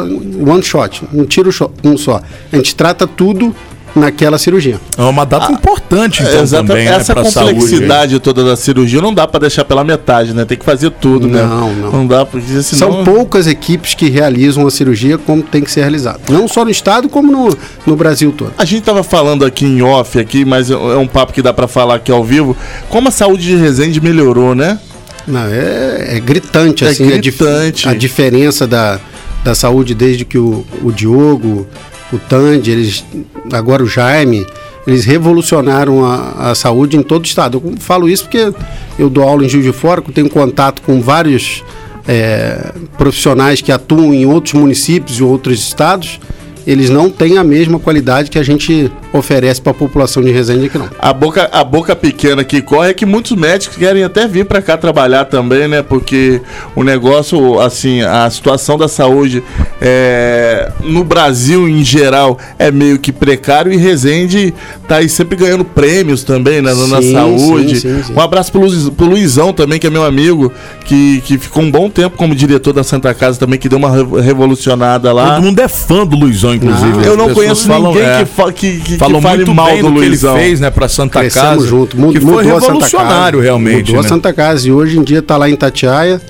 [0.51, 2.21] one shot, um tiro só- um só.
[2.53, 3.55] A gente trata tudo
[3.97, 4.79] naquela cirurgia.
[4.97, 6.69] É uma data importante, então, Exatamente.
[6.69, 7.55] também, né, Essa pra saúde.
[7.55, 10.45] complexidade toda da cirurgia não dá pra deixar pela metade, né?
[10.45, 11.43] Tem que fazer tudo, né?
[11.43, 11.91] Não, não.
[11.93, 12.93] Não dá, porque senão...
[12.93, 16.21] São poucas equipes que realizam a cirurgia como tem que ser realizada.
[16.29, 17.57] Não só no estado, como no,
[17.87, 18.53] no Brasil todo.
[18.57, 21.67] A gente tava falando aqui em off, aqui, mas é um papo que dá pra
[21.67, 22.57] falar aqui ao vivo.
[22.91, 24.79] Como a saúde de Resende melhorou, né?
[25.27, 27.89] Não, é, é gritante, É assim, a dif- gritante.
[27.89, 29.01] A, diferença da,
[29.49, 31.67] da saúde desde que o, o Diogo,
[32.13, 33.05] o Tandy, eles,
[33.51, 34.47] agora o Jaime,
[34.87, 37.63] eles revolucionaram a, a saúde em todo o estado.
[37.65, 38.53] Eu falo isso porque
[38.99, 41.65] eu dou aula em Juiz de Fora, tenho contato com vários
[42.07, 46.21] é, profissionais que atuam em outros municípios e outros estados.
[46.69, 50.67] Eles não têm a mesma qualidade que a gente oferece para a população de Resende
[50.67, 50.89] aqui não.
[50.99, 54.61] A boca, a boca pequena que corre é que muitos médicos querem até vir pra
[54.61, 55.83] cá trabalhar também, né?
[55.83, 56.43] Porque
[56.77, 59.43] o negócio, assim, a situação da saúde
[59.81, 64.53] é, no Brasil em geral é meio que precário e Resende
[64.87, 66.75] tá aí sempre ganhando prêmios também, né?
[66.75, 67.81] Na Sim, saúde.
[67.81, 68.13] sim, sim, sim.
[68.15, 70.53] Um abraço pro, Luiz- pro Luizão também, que é meu amigo,
[70.85, 73.91] que, que ficou um bom tempo como diretor da Santa Casa também, que deu uma
[73.91, 75.35] re- revolucionada lá.
[75.37, 76.93] Todo mundo é fã do Luizão, inclusive.
[76.99, 79.67] Não, Eu não conheço falam, ninguém é, que, fa que, que, que fale muito mal
[79.67, 81.67] bem do do que ele fez, né, pra Santa Crescemos Casa.
[81.67, 81.99] junto.
[81.99, 83.89] Mu- que foi revolucionário, realmente.
[83.89, 84.07] Mudou né?
[84.07, 86.21] a Santa Casa e hoje em dia está lá em Tatiaia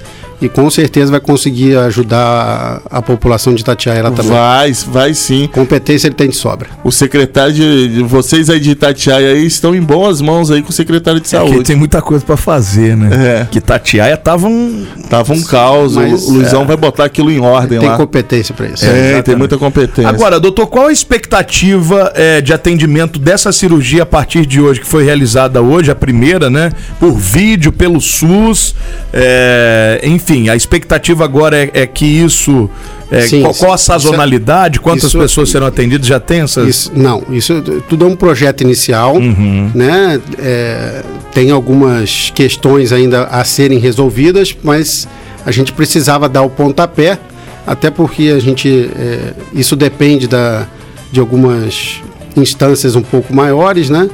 [0.40, 4.30] e com certeza vai conseguir ajudar a, a população de Itatiaia lá também.
[4.32, 5.48] Vai, vai sim.
[5.52, 6.68] Competência ele tem de sobra.
[6.84, 10.70] O secretário de, de vocês aí de Itatiaia aí estão em boas mãos aí com
[10.70, 11.64] o secretário de É que saúde.
[11.64, 13.08] tem muita coisa pra fazer, né?
[13.42, 13.46] É.
[13.50, 14.86] Que Tatiaia tava um.
[15.10, 17.96] Tava um caos, o- Mas, o Luizão vai botar aquilo em ordem Tem lá.
[17.96, 18.84] competência para isso.
[18.86, 20.08] É, tem muita competência.
[20.08, 24.86] Agora, doutor, qual a expectativa eh, de atendimento dessa cirurgia a partir de hoje, que
[24.86, 26.70] foi realizada hoje, a primeira, né?
[27.00, 28.74] Por vídeo, pelo SUS.
[29.12, 32.68] eh, enfim, a expectativa agora é, é que isso.
[33.10, 34.78] eh, Sim, qual, qual a isso- sazonalidade?
[34.80, 36.06] Quantas isso- pessoas serão atendidas?
[36.06, 36.68] Já tem essas.
[36.68, 39.70] Isso, não, isso tudo é um projeto inicial, Uhum.
[39.74, 40.20] né?
[40.38, 45.08] É, tem algumas questões ainda a serem resolvidas, mas
[45.46, 47.18] a gente precisava dar o pontapé,
[47.66, 50.66] até porque a gente é, isso depende da,
[51.12, 52.00] de algumas
[52.36, 54.08] instâncias um pouco maiores, né?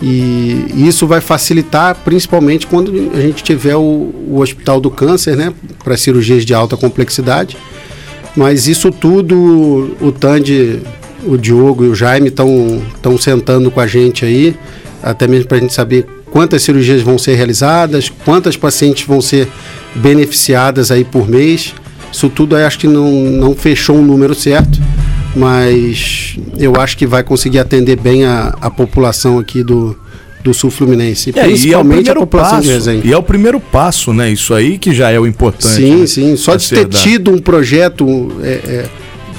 [0.00, 5.52] E isso vai facilitar principalmente quando a gente tiver o, o Hospital do Câncer, né?
[5.82, 7.56] Para cirurgias de alta complexidade.
[8.36, 10.80] Mas isso tudo, o Tandy,
[11.26, 14.54] o Diogo e o Jaime estão sentando com a gente aí,
[15.02, 19.48] até mesmo para a gente saber quantas cirurgias vão ser realizadas, quantas pacientes vão ser
[19.94, 21.74] beneficiadas aí por mês.
[22.12, 24.78] Isso tudo acho que não, não fechou um número certo,
[25.38, 29.96] mas eu acho que vai conseguir atender bem a, a população aqui do,
[30.42, 32.78] do Sul Fluminense, É, e é principalmente a primeiro população de passo.
[32.78, 33.08] Resende.
[33.08, 34.30] E é o primeiro passo, né?
[34.30, 35.74] Isso aí que já é o importante.
[35.74, 36.06] Sim, né?
[36.06, 36.36] sim.
[36.36, 37.02] Só A de ter dado.
[37.02, 38.06] tido um projeto,
[38.42, 38.88] é, é,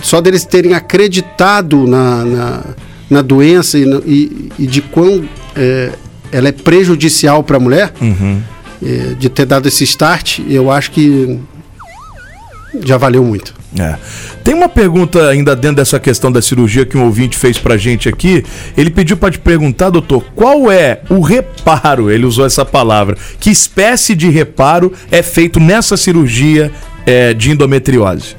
[0.01, 2.63] só deles terem acreditado na, na,
[3.09, 5.23] na doença e, e- e de quão
[5.55, 5.91] é,
[6.31, 8.39] ela é prejudicial para a mulher, Uhum.
[8.83, 11.37] é, de ter dado esse start, eu acho que
[12.83, 13.53] já valeu muito.
[13.77, 13.95] É.
[14.43, 18.09] Tem uma pergunta ainda dentro dessa questão da cirurgia que um ouvinte fez pra gente
[18.09, 18.43] aqui.
[18.77, 22.09] Ele pediu pra te perguntar, doutor, qual é o reparo?
[22.09, 23.17] Ele usou essa palavra.
[23.39, 26.71] Que espécie de reparo é feito nessa cirurgia
[27.05, 28.35] é, de endometriose?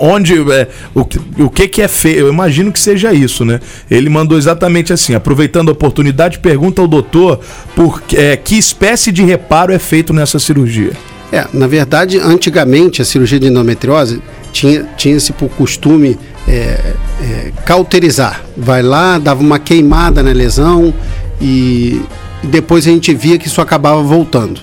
[0.00, 1.00] Onde é, o,
[1.44, 2.20] o que que é feito?
[2.20, 3.60] Eu imagino que seja isso, né?
[3.90, 7.40] Ele mandou exatamente assim, aproveitando a oportunidade, pergunta ao doutor
[7.74, 10.92] por é, que espécie de reparo é feito nessa cirurgia.
[11.36, 14.22] É, na verdade, antigamente a cirurgia de endometriose
[14.52, 16.18] tinha, tinha-se por costume
[16.48, 18.42] é, é, cauterizar.
[18.56, 20.94] Vai lá, dava uma queimada na lesão
[21.38, 22.00] e,
[22.42, 24.62] e depois a gente via que isso acabava voltando.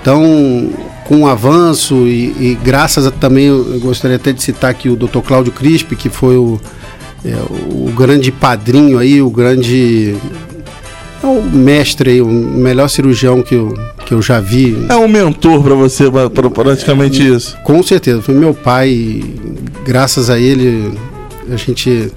[0.00, 0.70] Então,
[1.02, 4.94] com o avanço e, e graças a também, eu gostaria até de citar aqui o
[4.94, 5.18] Dr.
[5.18, 6.60] Cláudio Crispi, que foi o,
[7.24, 7.34] é,
[7.72, 10.14] o grande padrinho aí, o grande
[11.24, 13.74] é o mestre o melhor cirurgião que eu,
[14.14, 17.56] eu já vi É um mentor pra você, pra- pra- praticamente isso.
[17.64, 19.22] com certeza, foi meu pai.
[19.84, 20.92] Graças a ele,
[21.50, 22.10] a gente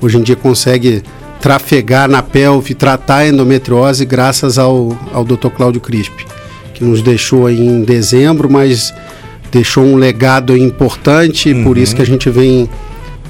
[0.00, 1.02] hoje em dia consegue
[1.40, 5.48] trafegar na pelve, tratar a endometriose, graças ao, ao Dr.
[5.56, 6.26] Cláudio Crispi,
[6.74, 8.92] que nos deixou aí em dezembro, mas
[9.52, 12.68] deixou um legado importante, por isso que a gente vem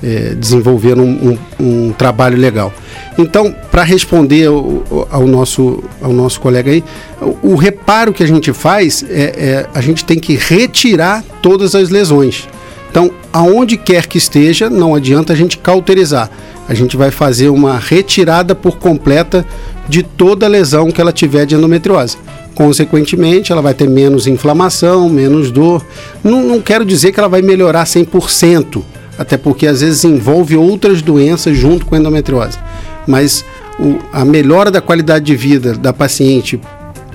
[0.02, 2.72] eh, desenvolvendo um, um- um trabalho legal.
[3.18, 6.84] Então, para responder ao, ao nosso, ao nosso colega aí,
[7.20, 11.74] o, o reparo que a gente faz é, é a gente tem que retirar todas
[11.74, 12.46] as lesões.
[12.90, 16.30] Então, aonde quer que esteja, não adianta a gente cauterizar.
[16.68, 19.44] A gente vai fazer uma retirada por completa
[19.88, 22.16] de toda lesão que ela tiver de endometriose.
[22.54, 25.84] Consequentemente, ela vai ter menos inflamação, menos dor.
[26.24, 28.82] Não, não quero dizer que ela vai melhorar 100%,
[29.18, 32.58] até porque às vezes envolve outras doenças junto com a endometriose.
[33.06, 33.44] Mas
[33.78, 36.60] o- a melhora da qualidade de vida da paciente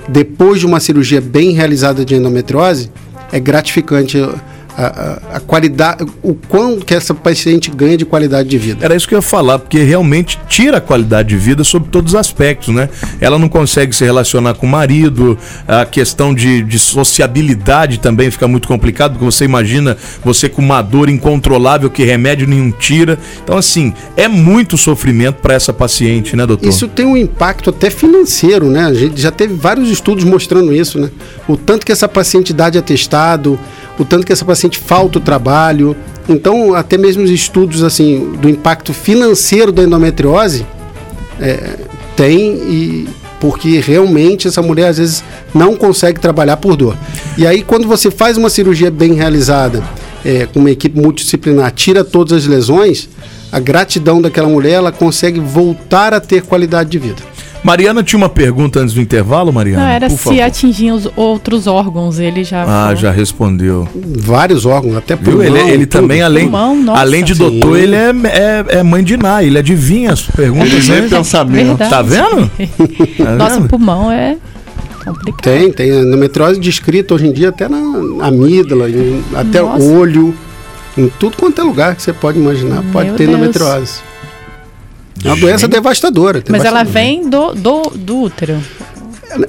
[0.08, 2.90] depois de uma cirurgia bem realizada de endometriose
[3.30, 4.18] é gratificante
[4.76, 8.84] a, a- a qualidade, o quão que essa paciente ganha de qualidade de vida.
[8.84, 12.12] Era isso que eu ia falar, porque realmente tira a qualidade de vida sob todos
[12.14, 12.88] os aspectos, né?
[13.20, 18.48] Ela não consegue se relacionar com o marido, a questão de, de sociabilidade também fica
[18.48, 23.18] muito complicado, porque você imagina você com uma dor incontrolável que remédio nenhum tira.
[23.42, 26.68] Então, assim, é muito sofrimento para essa paciente, né, doutor?
[26.68, 28.84] Isso tem um impacto até financeiro, né?
[28.84, 31.10] A gente já teve vários estudos mostrando isso, né?
[31.48, 33.58] O tanto que essa paciente dá de atestado,
[33.98, 35.96] o tanto que essa paciente falta o trabalho.
[36.28, 40.66] Então, até mesmo os estudos assim do impacto financeiro da endometriose
[41.40, 41.76] é,
[42.16, 43.08] tem e
[43.40, 46.96] porque realmente essa mulher às vezes não consegue trabalhar por dor.
[47.36, 49.82] E aí quando você faz uma cirurgia bem realizada,
[50.24, 53.08] é, com uma equipe multidisciplinar, tira todas as lesões,
[53.50, 57.31] a gratidão daquela mulher, ela consegue voltar a ter qualidade de vida.
[57.62, 59.84] Mariana tinha uma pergunta antes do intervalo, Mariana?
[59.84, 60.40] Não, era Por se favor.
[60.42, 62.96] atingiam os outros órgãos, ele já Ah, falou.
[62.96, 63.88] já respondeu.
[63.94, 65.36] Vários órgãos, até Viu?
[65.38, 66.00] pulmão, Ele, ele tudo.
[66.00, 67.00] também, além, Pulmão, nossa.
[67.00, 67.82] além de doutor, Sim.
[67.82, 70.72] ele é, é, é mãe de Ná, ele adivinha as perguntas.
[70.72, 71.08] Ele vem né?
[71.08, 71.66] pensamento.
[71.78, 71.90] Verdade.
[71.90, 72.50] Tá vendo?
[73.16, 73.68] Tá Nosso vendo?
[73.68, 74.36] pulmão é
[75.04, 75.42] Complicado.
[75.42, 77.78] Tem, tem endometriose descrita hoje em dia até na
[78.26, 79.84] amígdala, em- até Nossa.
[79.84, 80.32] olho,
[80.96, 83.36] em tudo quanto é lugar que você pode imaginar, pode Meu ter Deus.
[83.38, 83.94] endometriose.
[85.24, 86.42] É uma doença devastadora.
[86.48, 87.06] Mas ela devastadora.
[87.06, 88.56] vem do, do, do útero.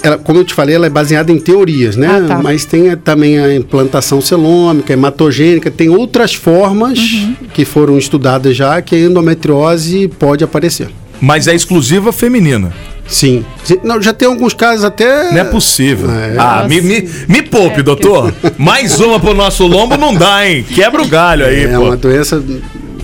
[0.01, 2.07] Ela, como eu te falei, ela é baseada em teorias, né?
[2.23, 2.37] Ah, tá.
[2.41, 7.35] Mas tem eh, também a implantação celômica, hematogênica, tem outras formas Uhum.
[7.53, 10.87] que foram estudadas já que a endometriose pode aparecer.
[11.19, 12.73] Mas é exclusiva feminina.
[13.07, 13.43] Sim.
[13.83, 15.31] Não, já tem alguns casos até.
[15.31, 16.09] Não é possível.
[16.11, 16.35] É.
[16.37, 18.33] Ah, me, me, me poupe, É, doutor.
[18.57, 20.63] Mais uma pro nosso lombo não dá, hein?
[20.63, 21.83] Quebra o galho aí, É pô.
[21.85, 22.41] uma doença.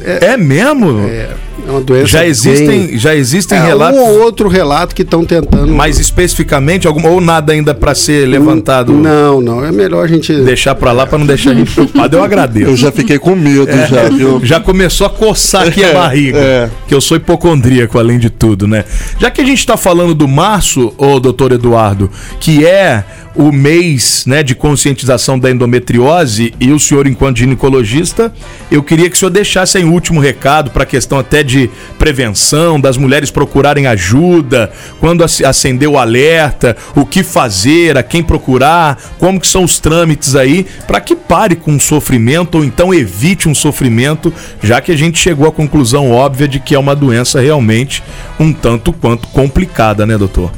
[0.01, 0.99] É mesmo?
[1.09, 1.29] É
[1.71, 2.07] uma doença.
[2.07, 5.71] já existem, bem- já existem é, relatos, Um ou outro relato que estão tentando.
[5.71, 8.93] mais especificamente, algum, ou nada ainda pra ser levantado?
[8.93, 9.63] Não, não.
[9.65, 10.33] É melhor a gente.
[10.33, 12.17] Deixar pra lá pra não deixar a gente preocupado.
[12.17, 12.69] Eu agradeço.
[12.71, 14.39] Eu já fiquei com medo, já, viu?
[14.43, 16.37] Já começou a coçar aqui a É, barriga.
[16.39, 16.69] é.
[16.87, 18.83] Que eu sou hipocondríaco, além de tudo, né?
[19.19, 23.03] Já que a gente tá falando do março, ô doutor Eduardo, que é
[23.39, 28.33] o mês né, de conscientização da endometriose, e o senhor, enquanto ginecologista,
[28.69, 31.69] eu queria que o senhor deixasse aí um último recado para a questão até de
[31.97, 38.21] prevenção, das mulheres procurarem ajuda, quando ac- acender o alerta, o que fazer, a quem
[38.21, 42.93] procurar, como que são os trâmites aí, para que pare com o sofrimento ou então
[42.93, 46.93] evite um sofrimento, já que a gente chegou à conclusão óbvia de que é uma
[46.93, 48.03] doença realmente
[48.37, 50.51] um tanto quanto complicada, né, doutor?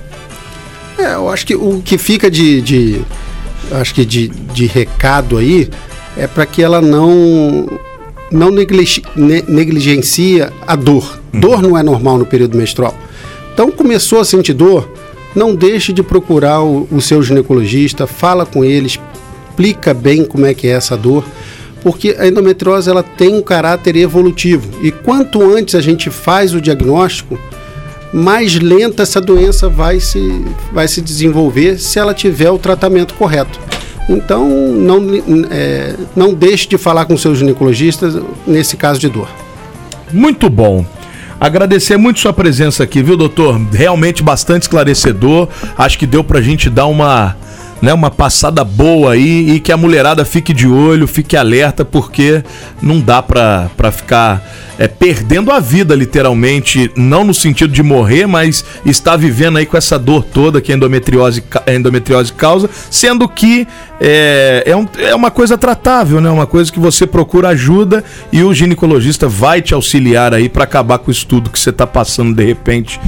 [1.01, 3.01] É, eu acho que o que fica de, de
[3.71, 5.69] acho que de, de recado aí
[6.17, 7.67] é para que ela não
[8.31, 11.19] não negligi- ne- negligencia a dor.
[11.33, 12.95] Dor não é normal no período menstrual.
[13.53, 14.89] Então começou a sentir dor,
[15.35, 20.53] não deixe de procurar o, o seu ginecologista, fala com ele, explica bem como é
[20.53, 21.25] que é essa dor,
[21.81, 26.61] porque a endometriose ela tem um caráter evolutivo e quanto antes a gente faz o
[26.61, 27.37] diagnóstico,
[28.13, 33.59] mais lenta essa doença vai se, vai se desenvolver se ela tiver o tratamento correto.
[34.09, 35.01] Então, não,
[35.49, 39.29] é, não deixe de falar com seus ginecologistas nesse caso de dor.
[40.11, 40.85] Muito bom.
[41.39, 43.59] Agradecer muito sua presença aqui, viu, doutor?
[43.71, 45.47] Realmente bastante esclarecedor.
[45.77, 47.35] Acho que deu pra gente dar uma,
[47.81, 52.43] né, uma passada boa aí e que a mulherada fique de olho, fique alerta, porque
[52.81, 54.43] não dá pra ficar
[54.77, 59.77] é, perdendo a vida, literalmente, não no sentido de morrer, mas estar vivendo aí com
[59.77, 63.67] essa dor toda que a endometriose, a endometriose causa, sendo que
[63.99, 66.29] é, é, um- é uma coisa tratável, né?
[66.31, 70.97] Uma coisa que você procura ajuda e o ginecologista vai te auxiliar aí para acabar
[70.97, 72.99] com isso tudo que você tá passando de repente,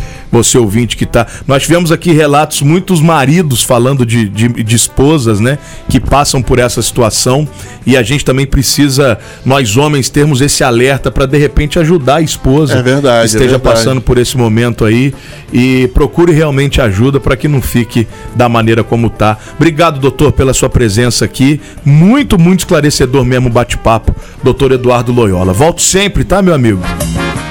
[0.42, 1.28] você ouvinte que tá.
[1.48, 5.60] Nós tivemos aqui relatos, muitos maridos falando de, de, de esposas, né?
[5.88, 7.48] Que passam por essa situação
[7.86, 12.22] e a gente também precisa, nós homens, termos esse alerta para de repente ajudar a
[12.22, 13.76] esposa É verdade, que esteja é verdade.
[13.76, 15.14] passando por esse momento aí
[15.52, 19.38] e procure realmente ajuda para que não fique da maneira como tá.
[19.56, 21.62] Obrigado, doutor, pela sua presença aqui.
[21.86, 25.54] Muito, muito esclarecedor mesmo o bate-papo, doutor Eduardo Loyola.
[25.54, 26.82] Volto sempre, tá, meu amigo?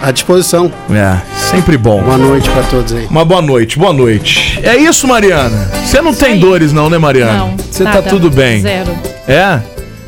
[0.02, 0.70] À disposição.
[0.90, 2.02] É, sempre bom.
[2.02, 3.06] Boa noite para todos aí.
[3.08, 4.58] Uma boa noite, boa noite.
[4.62, 5.70] É isso, Mariana.
[5.84, 6.40] Você não tem aí.
[6.40, 7.38] dores não, né, Mariana?
[7.38, 7.56] Não.
[7.56, 8.60] Você tá tudo bem.
[8.62, 8.90] Zero.
[9.28, 9.60] É?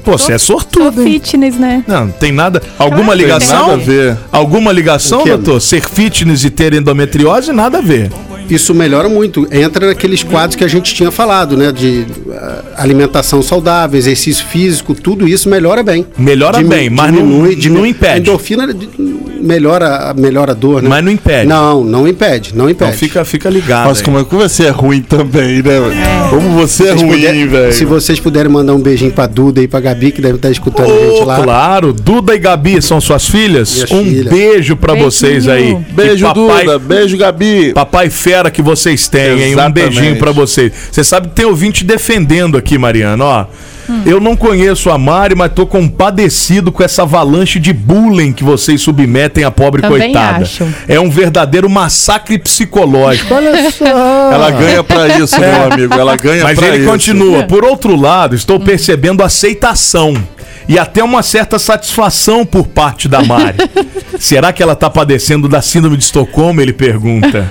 [0.02, 1.12] Pô, você é sortudo, hein?
[1.12, 1.84] fitness, né?
[1.86, 2.60] Não, não tem nada.
[2.78, 3.60] Alguma Claro que tem ligação?
[3.68, 4.18] nada a ver.
[4.32, 5.60] Alguma ligação, doutor?
[5.60, 8.10] Ser fitness e ter endometriose, nada a ver.
[8.48, 9.46] Isso melhora muito.
[9.50, 11.72] Entra naqueles quadros que a gente tinha falado, né?
[11.72, 16.06] De ah, alimentação saudável, exercício físico, tudo isso melhora bem.
[16.18, 18.12] Melhora bem, mas não- não impede.
[18.14, 18.66] A endorfina
[19.40, 20.88] melhora, melhora a dor, né?
[20.88, 21.46] Mas não impede.
[21.46, 22.90] Não, não impede, não impede.
[22.90, 23.88] Então fica, fica ligado.
[23.94, 24.02] Aí.
[24.02, 26.28] como é que você é ruim também, né?
[26.30, 27.72] Como você é Vocês ruim, puder- velho.
[27.72, 30.90] Se vocês puderem mandar um beijinho pra Duda e pra Gabi, que deve estar escutando
[30.92, 31.42] a gente Ô, lá.
[31.42, 33.74] claro, Duda e Gabi são suas filhas.
[33.74, 34.32] Minhas um filhas.
[34.32, 35.10] beijo pra Beijinho.
[35.10, 35.76] vocês aí.
[35.92, 36.78] Beijo, papai, Duda.
[36.78, 37.72] Beijo, Gabi.
[37.74, 39.56] Papai fera que vocês têm, hein?
[39.56, 40.72] Um beijinho pra vocês.
[40.90, 43.46] Você sabe que tem ouvinte defendendo aqui, Mariana, ó.
[43.88, 44.02] Hum.
[44.06, 48.80] Eu não conheço a Mari, mas tô compadecido com essa avalanche de bullying que vocês
[48.80, 50.42] submetem à pobre Também coitada.
[50.42, 50.66] acho.
[50.88, 53.34] É um verdadeiro massacre psicológico.
[53.34, 53.84] Olha só.
[54.32, 55.94] Ela ganha pra isso, meu amigo.
[55.94, 56.88] Ela ganha Mas pra ele isso.
[56.90, 57.42] continua.
[57.44, 60.14] Por outro lado, estou percebendo aceitação
[60.68, 63.58] e até uma certa satisfação por parte da Mari.
[64.18, 66.60] Será que ela tá padecendo da síndrome de Estocolmo?
[66.60, 67.46] Ele pergunta.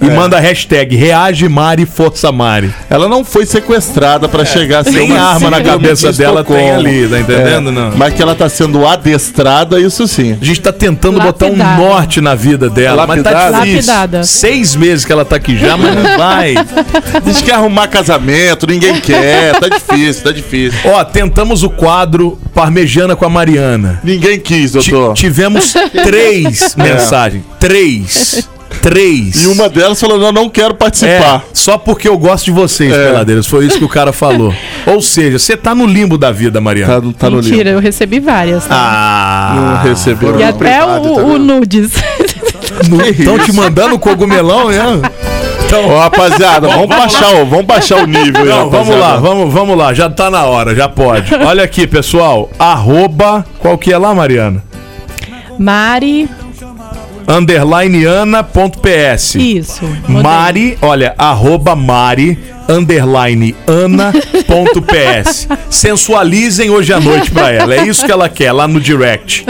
[0.00, 2.72] E manda a hashtag reage Mari Força Mari.
[2.88, 6.42] Ela não foi sequestrada pra chegar a ser Tem uma arma na cabeça de dela,
[6.44, 7.70] tem ali, tá entendendo?
[7.72, 7.92] Não.
[7.96, 10.38] Mas que ela tá sendo adestrada, isso sim.
[10.40, 11.82] A gente tá tentando botar um Lapidada.
[11.82, 13.64] norte na vida dela, mas tá Lapidada?
[13.66, 13.92] difícil.
[13.92, 14.24] Lapidada.
[14.24, 16.54] Seis meses que ela tá aqui já, mas não vai.
[17.24, 19.58] Diz que arrumar casamento, ninguém quer.
[19.58, 20.78] Tá difícil, tá difícil.
[20.84, 24.00] Ó, tentamos o quadro Parmejana com a Mariana.
[24.04, 25.14] Ninguém quis, doutor.
[25.14, 25.72] tivemos
[26.04, 27.42] três mensagens.
[27.58, 28.48] Três.
[28.80, 29.42] Três.
[29.44, 31.44] E uma delas falou: não, não quero É, participar.
[31.52, 33.06] só porque eu gosto de vocês, É.
[33.08, 33.46] peladeiros.
[33.46, 34.54] Foi isso que o cara falou.
[34.86, 36.94] Ou seja, você tá no limbo da vida, Mariana.
[36.94, 37.50] Tá, no- tá no livro.
[37.50, 38.64] Mentira, eu recebi várias.
[38.64, 38.74] Tá?
[38.78, 40.36] Ah, Não recebeu.
[40.38, 40.48] e não.
[40.48, 41.90] até o, o nudes.
[43.18, 44.78] Estão te mandando cogumelão, né?
[45.70, 49.00] Então, Ô, rapaziada, vamos, baixar, o, vamos baixar o nível aí, Não, vamos rapaziada.
[49.00, 51.32] lá, vamos, vamos lá, já tá na hora, já pode.
[51.32, 54.64] Olha aqui, pessoal, arroba, qual que é lá, Mariana?
[55.56, 56.28] Mari,
[57.28, 59.36] Underline ana.ps.
[59.36, 59.88] isso.
[60.08, 62.36] Mari, olha, arroba Mari,
[62.68, 65.46] underline ana.ps.
[65.70, 69.46] Sensualizem hoje à noite pra ela, é isso que ela quer, lá no direct.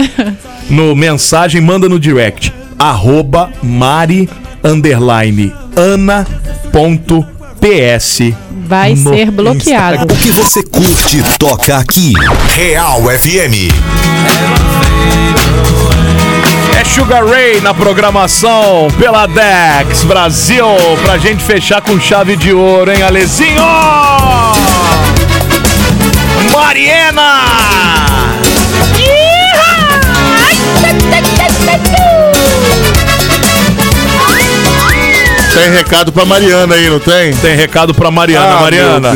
[0.68, 2.52] No mensagem, manda no direct.
[2.78, 4.28] Arroba Mari,
[4.62, 7.12] underline ana.ps.
[8.66, 10.04] Vai ser bloqueado.
[10.04, 12.12] O que você curte toca aqui.
[12.56, 13.72] Real FM.
[16.78, 20.64] É Sugar Ray na programação pela Dex Brasil
[21.04, 23.62] pra gente fechar com chave de ouro, hein, Alezinho?
[26.52, 28.49] Mariana!
[35.60, 37.34] Tem recado pra Mariana aí, não tem?
[37.36, 38.56] Tem recado pra Mariana.
[38.56, 39.12] Ah, Mariana,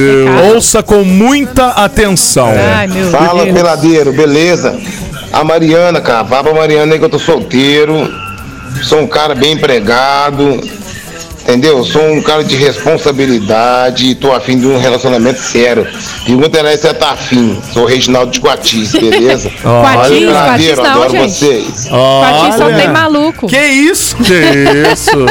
[0.52, 2.52] ouça com muita atenção.
[2.76, 3.56] Ai, meu Fala, Deus.
[3.56, 4.78] peladeiro, beleza?
[5.32, 8.12] A Mariana, cara, fala pra Mariana aí que eu tô solteiro,
[8.82, 10.60] sou um cara bem empregado,
[11.44, 11.84] entendeu?
[11.84, 15.86] Sou um cara de responsabilidade, tô afim de um relacionamento sério.
[16.26, 17.58] Pergunta ela se tá afim.
[17.72, 19.50] Sou o Reginaldo de Coatis, beleza?
[19.62, 21.30] Quatis, Valeu, Quatis não, adoro gente.
[21.30, 21.88] vocês.
[21.88, 23.46] Quatis só tem maluco.
[23.46, 24.16] Que isso?
[24.16, 25.10] Que isso?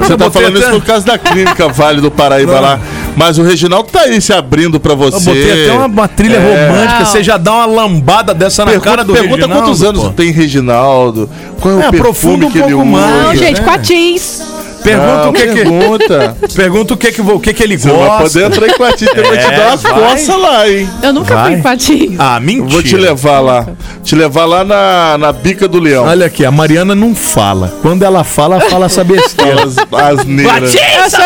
[0.00, 2.60] Você tá falando isso por causa da clínica Vale do Paraíba Não.
[2.60, 2.80] lá.
[3.16, 5.16] Mas o Reginaldo tá aí se abrindo pra você.
[5.16, 6.68] Eu botei até uma, uma trilha É.
[6.68, 7.04] romântica.
[7.04, 10.10] Você já dá uma lambada dessa na Pergunta, cara do pergunta Reginaldo, quantos anos pô.
[10.10, 11.28] tem Reginaldo.
[11.60, 12.84] Qual é o É, aprofunda perfume um que ele usa.
[13.06, 13.66] Não, gente, né?
[13.66, 14.42] Quatis.
[14.82, 15.52] Pergunta o que que...
[15.54, 16.36] pergunta.
[16.54, 18.24] Pergunta o que que, o que, que ele Você não vai gosta.
[18.24, 19.92] poder entrar em quartinho, tem que te É, dar umas vai.
[19.92, 20.90] coças lá, hein?
[21.02, 21.44] Eu nunca Vai.
[21.50, 22.16] fui em Quatis.
[22.18, 22.68] Ah, Eu mentira.
[22.70, 23.66] vou te levar lá.
[24.02, 26.04] Te levar lá na, na bica do leão.
[26.04, 27.72] Olha aqui, a Mariana não fala.
[27.82, 29.62] Quando ela fala, fala essa besteira.
[29.64, 29.76] As
[30.18, 30.74] asneiras.
[30.74, 31.20] Eu sou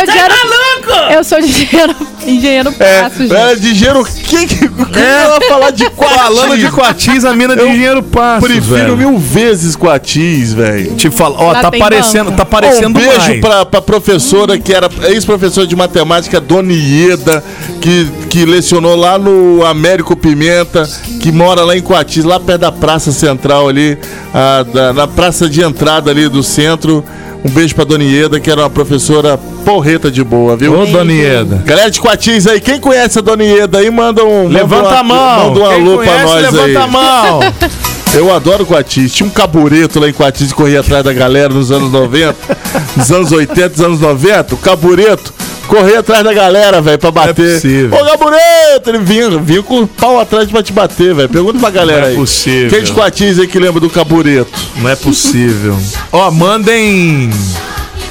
[0.86, 1.12] engenheiro.
[1.14, 3.34] Eu sou engenheiro, engenheiro É, passo, gente.
[3.34, 4.00] é de gênero.
[4.02, 4.64] O que que
[4.98, 6.16] ela falar de quartis?
[6.16, 8.46] Falando de Coatis, a mina de Eu dinheiro passa.
[8.46, 10.94] Prefiro mil vezes Coatis, velho.
[10.96, 12.36] Te falo, ó, Lá tá parecendo, banca.
[12.38, 13.40] tá parecendo um beijo mais.
[13.40, 17.42] pra, pra professora que era ex-professora de matemática, Dona Ieda,
[17.80, 20.88] que, que lecionou lá no Américo Pimenta,
[21.20, 23.98] que mora lá em Coatis, lá perto da Praça Central ali,
[24.34, 27.04] a, da- na praça de entrada ali do centro.
[27.44, 30.78] Um beijo pra Dona Ieda, que era uma professora porreta de boa, viu?
[30.78, 31.62] Ô, Donieda.
[31.64, 34.48] Galera de Coatis aí, quem conhece a Dona Ieda aí, manda um.
[34.48, 35.48] Levanta manda uma- a mão.
[35.54, 36.76] Manda um Quem alô pra conhece, nós levanta aí.
[36.76, 37.40] a mão.
[38.14, 39.12] Eu adoro Coatis.
[39.12, 42.34] Tinha um cabureto lá em Coatis que corria atrás da galera nos anos 90,
[42.96, 44.54] nos anos 80, nos anos 90.
[44.54, 45.34] O cabureto
[45.66, 47.54] corria atrás da galera, velho, pra bater.
[47.54, 47.98] possível.
[48.00, 48.88] Ô, cabureto!
[48.88, 51.28] Ele vinha, vinha com o pau atrás pra te bater, velho.
[51.28, 52.16] Pergunta pra galera Não é aí.
[52.16, 52.70] possível.
[52.70, 54.50] Quem de Coatis aí que lembra do cabureto?
[54.76, 55.76] Não é possível.
[56.12, 57.30] Ó, mandem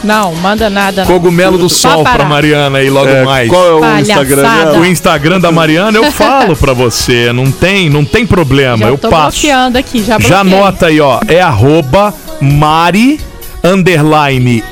[0.04, 1.02] Não, manda nada.
[1.04, 1.08] não.
[1.12, 3.50] cogumelo do sol pra Mariana aí logo É, mais.
[3.50, 4.02] qual é o Palhaçada.
[4.22, 4.78] Instagram dela?
[4.80, 8.98] O Instagram da Mariana eu falo pra você, não tem, não tem problema, Já eu
[8.98, 9.40] tô passo.
[9.42, 10.60] bloqueando aqui, já Já bloqueei.
[10.60, 13.20] anota aí, ó, é arroba mari
[13.64, 14.64] underline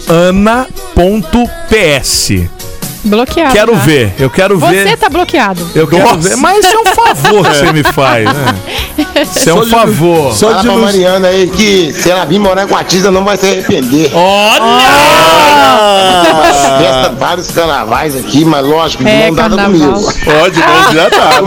[1.34, 2.32] ana.ps.
[3.06, 3.52] Bloqueado.
[3.52, 3.80] Quero tá?
[3.80, 4.88] ver, eu quero ver.
[4.88, 5.70] Você tá bloqueado.
[5.76, 6.30] Eu quero Nossa.
[6.30, 8.56] ver, mas isso é um favor que você me faz, né?
[9.36, 10.34] Isso é um Só de- favor.
[10.34, 10.86] Só Fala de pra luz.
[10.86, 14.12] Mariana aí que se ela vir morar com a Tisa não vai se arrepender.
[14.14, 14.64] Olha!
[16.84, 20.14] Festa vários carnavais aqui, mas lógico, de É, mão dada comigo.
[20.24, 20.60] Pode,
[20.94, 21.42] já tá.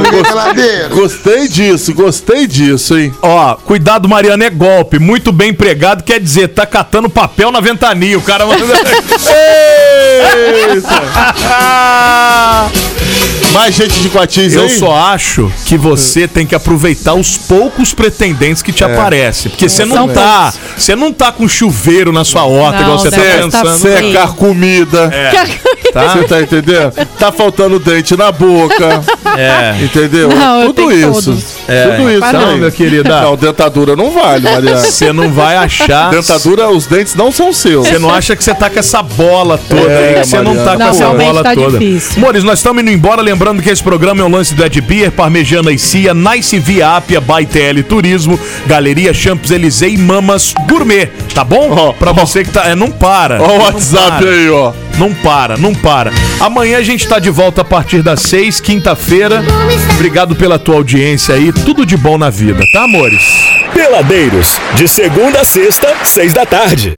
[0.90, 3.14] Gostei- disso, gostei disso, hein?
[3.22, 4.98] Ó, cuidado, Mariana, é golpe.
[4.98, 8.18] Muito bem empregado, quer dizer, tá catando papel na ventania.
[8.18, 8.64] O cara manda.
[10.72, 11.02] Eita!
[13.56, 18.62] Mais gente de Coatis Eu só acho que você tem que aproveitar os poucos pretendentes
[18.62, 19.50] que te aparecem.
[19.50, 20.52] Porque você não São tá.
[20.76, 23.78] Você não tá com chuveiro na sua horta, Não, igual você tá estar pensando.
[23.78, 25.10] Secar comida.
[25.92, 26.08] Tá?
[26.12, 26.92] Você tá entendendo?
[27.18, 29.02] Tá faltando dente na boca.
[29.40, 29.76] É.
[29.82, 30.28] Entendeu?
[30.28, 31.06] Não, Tudo isso.
[31.12, 31.24] todos.
[31.26, 32.58] Tudo isso, Então, aí.
[32.60, 33.20] meu querida.
[33.22, 34.80] Não, dentadura não vale, Mariana.
[34.80, 36.10] Você não vai achar.
[36.10, 37.86] Dentadura, os dentes não são seus.
[37.88, 40.54] Você não acha que você tá com essa bola toda É, aí, que você não
[40.56, 40.76] tá Mariana.
[40.76, 41.78] com Não, essa bola tá toda.
[41.78, 42.16] difícil.
[42.18, 45.10] Amores, nós estamos indo embora, lembrando que esse programa é um lance do Ed Beer,
[45.12, 51.06] Parmejana e Cia, Nice Via Apia, by TL Turismo, Galeria Champs Élysées e Mamas Gourmet,
[51.34, 51.70] tá bom?
[51.70, 52.14] Ó, pra ó.
[52.14, 52.64] você que tá.
[52.68, 53.40] É, não para.
[53.42, 54.30] Ó o Não WhatsApp para.
[54.30, 54.72] aí, ó.
[54.98, 56.10] Não para, não para.
[56.40, 59.44] Amanhã a gente tá de volta a partir das seis, quinta-feira.
[59.94, 61.52] Obrigado pela tua audiência aí.
[61.52, 63.22] Tudo de bom na vida, tá, amores?
[63.74, 66.94] Peladeiros, de segunda a sexta, seis da tarde.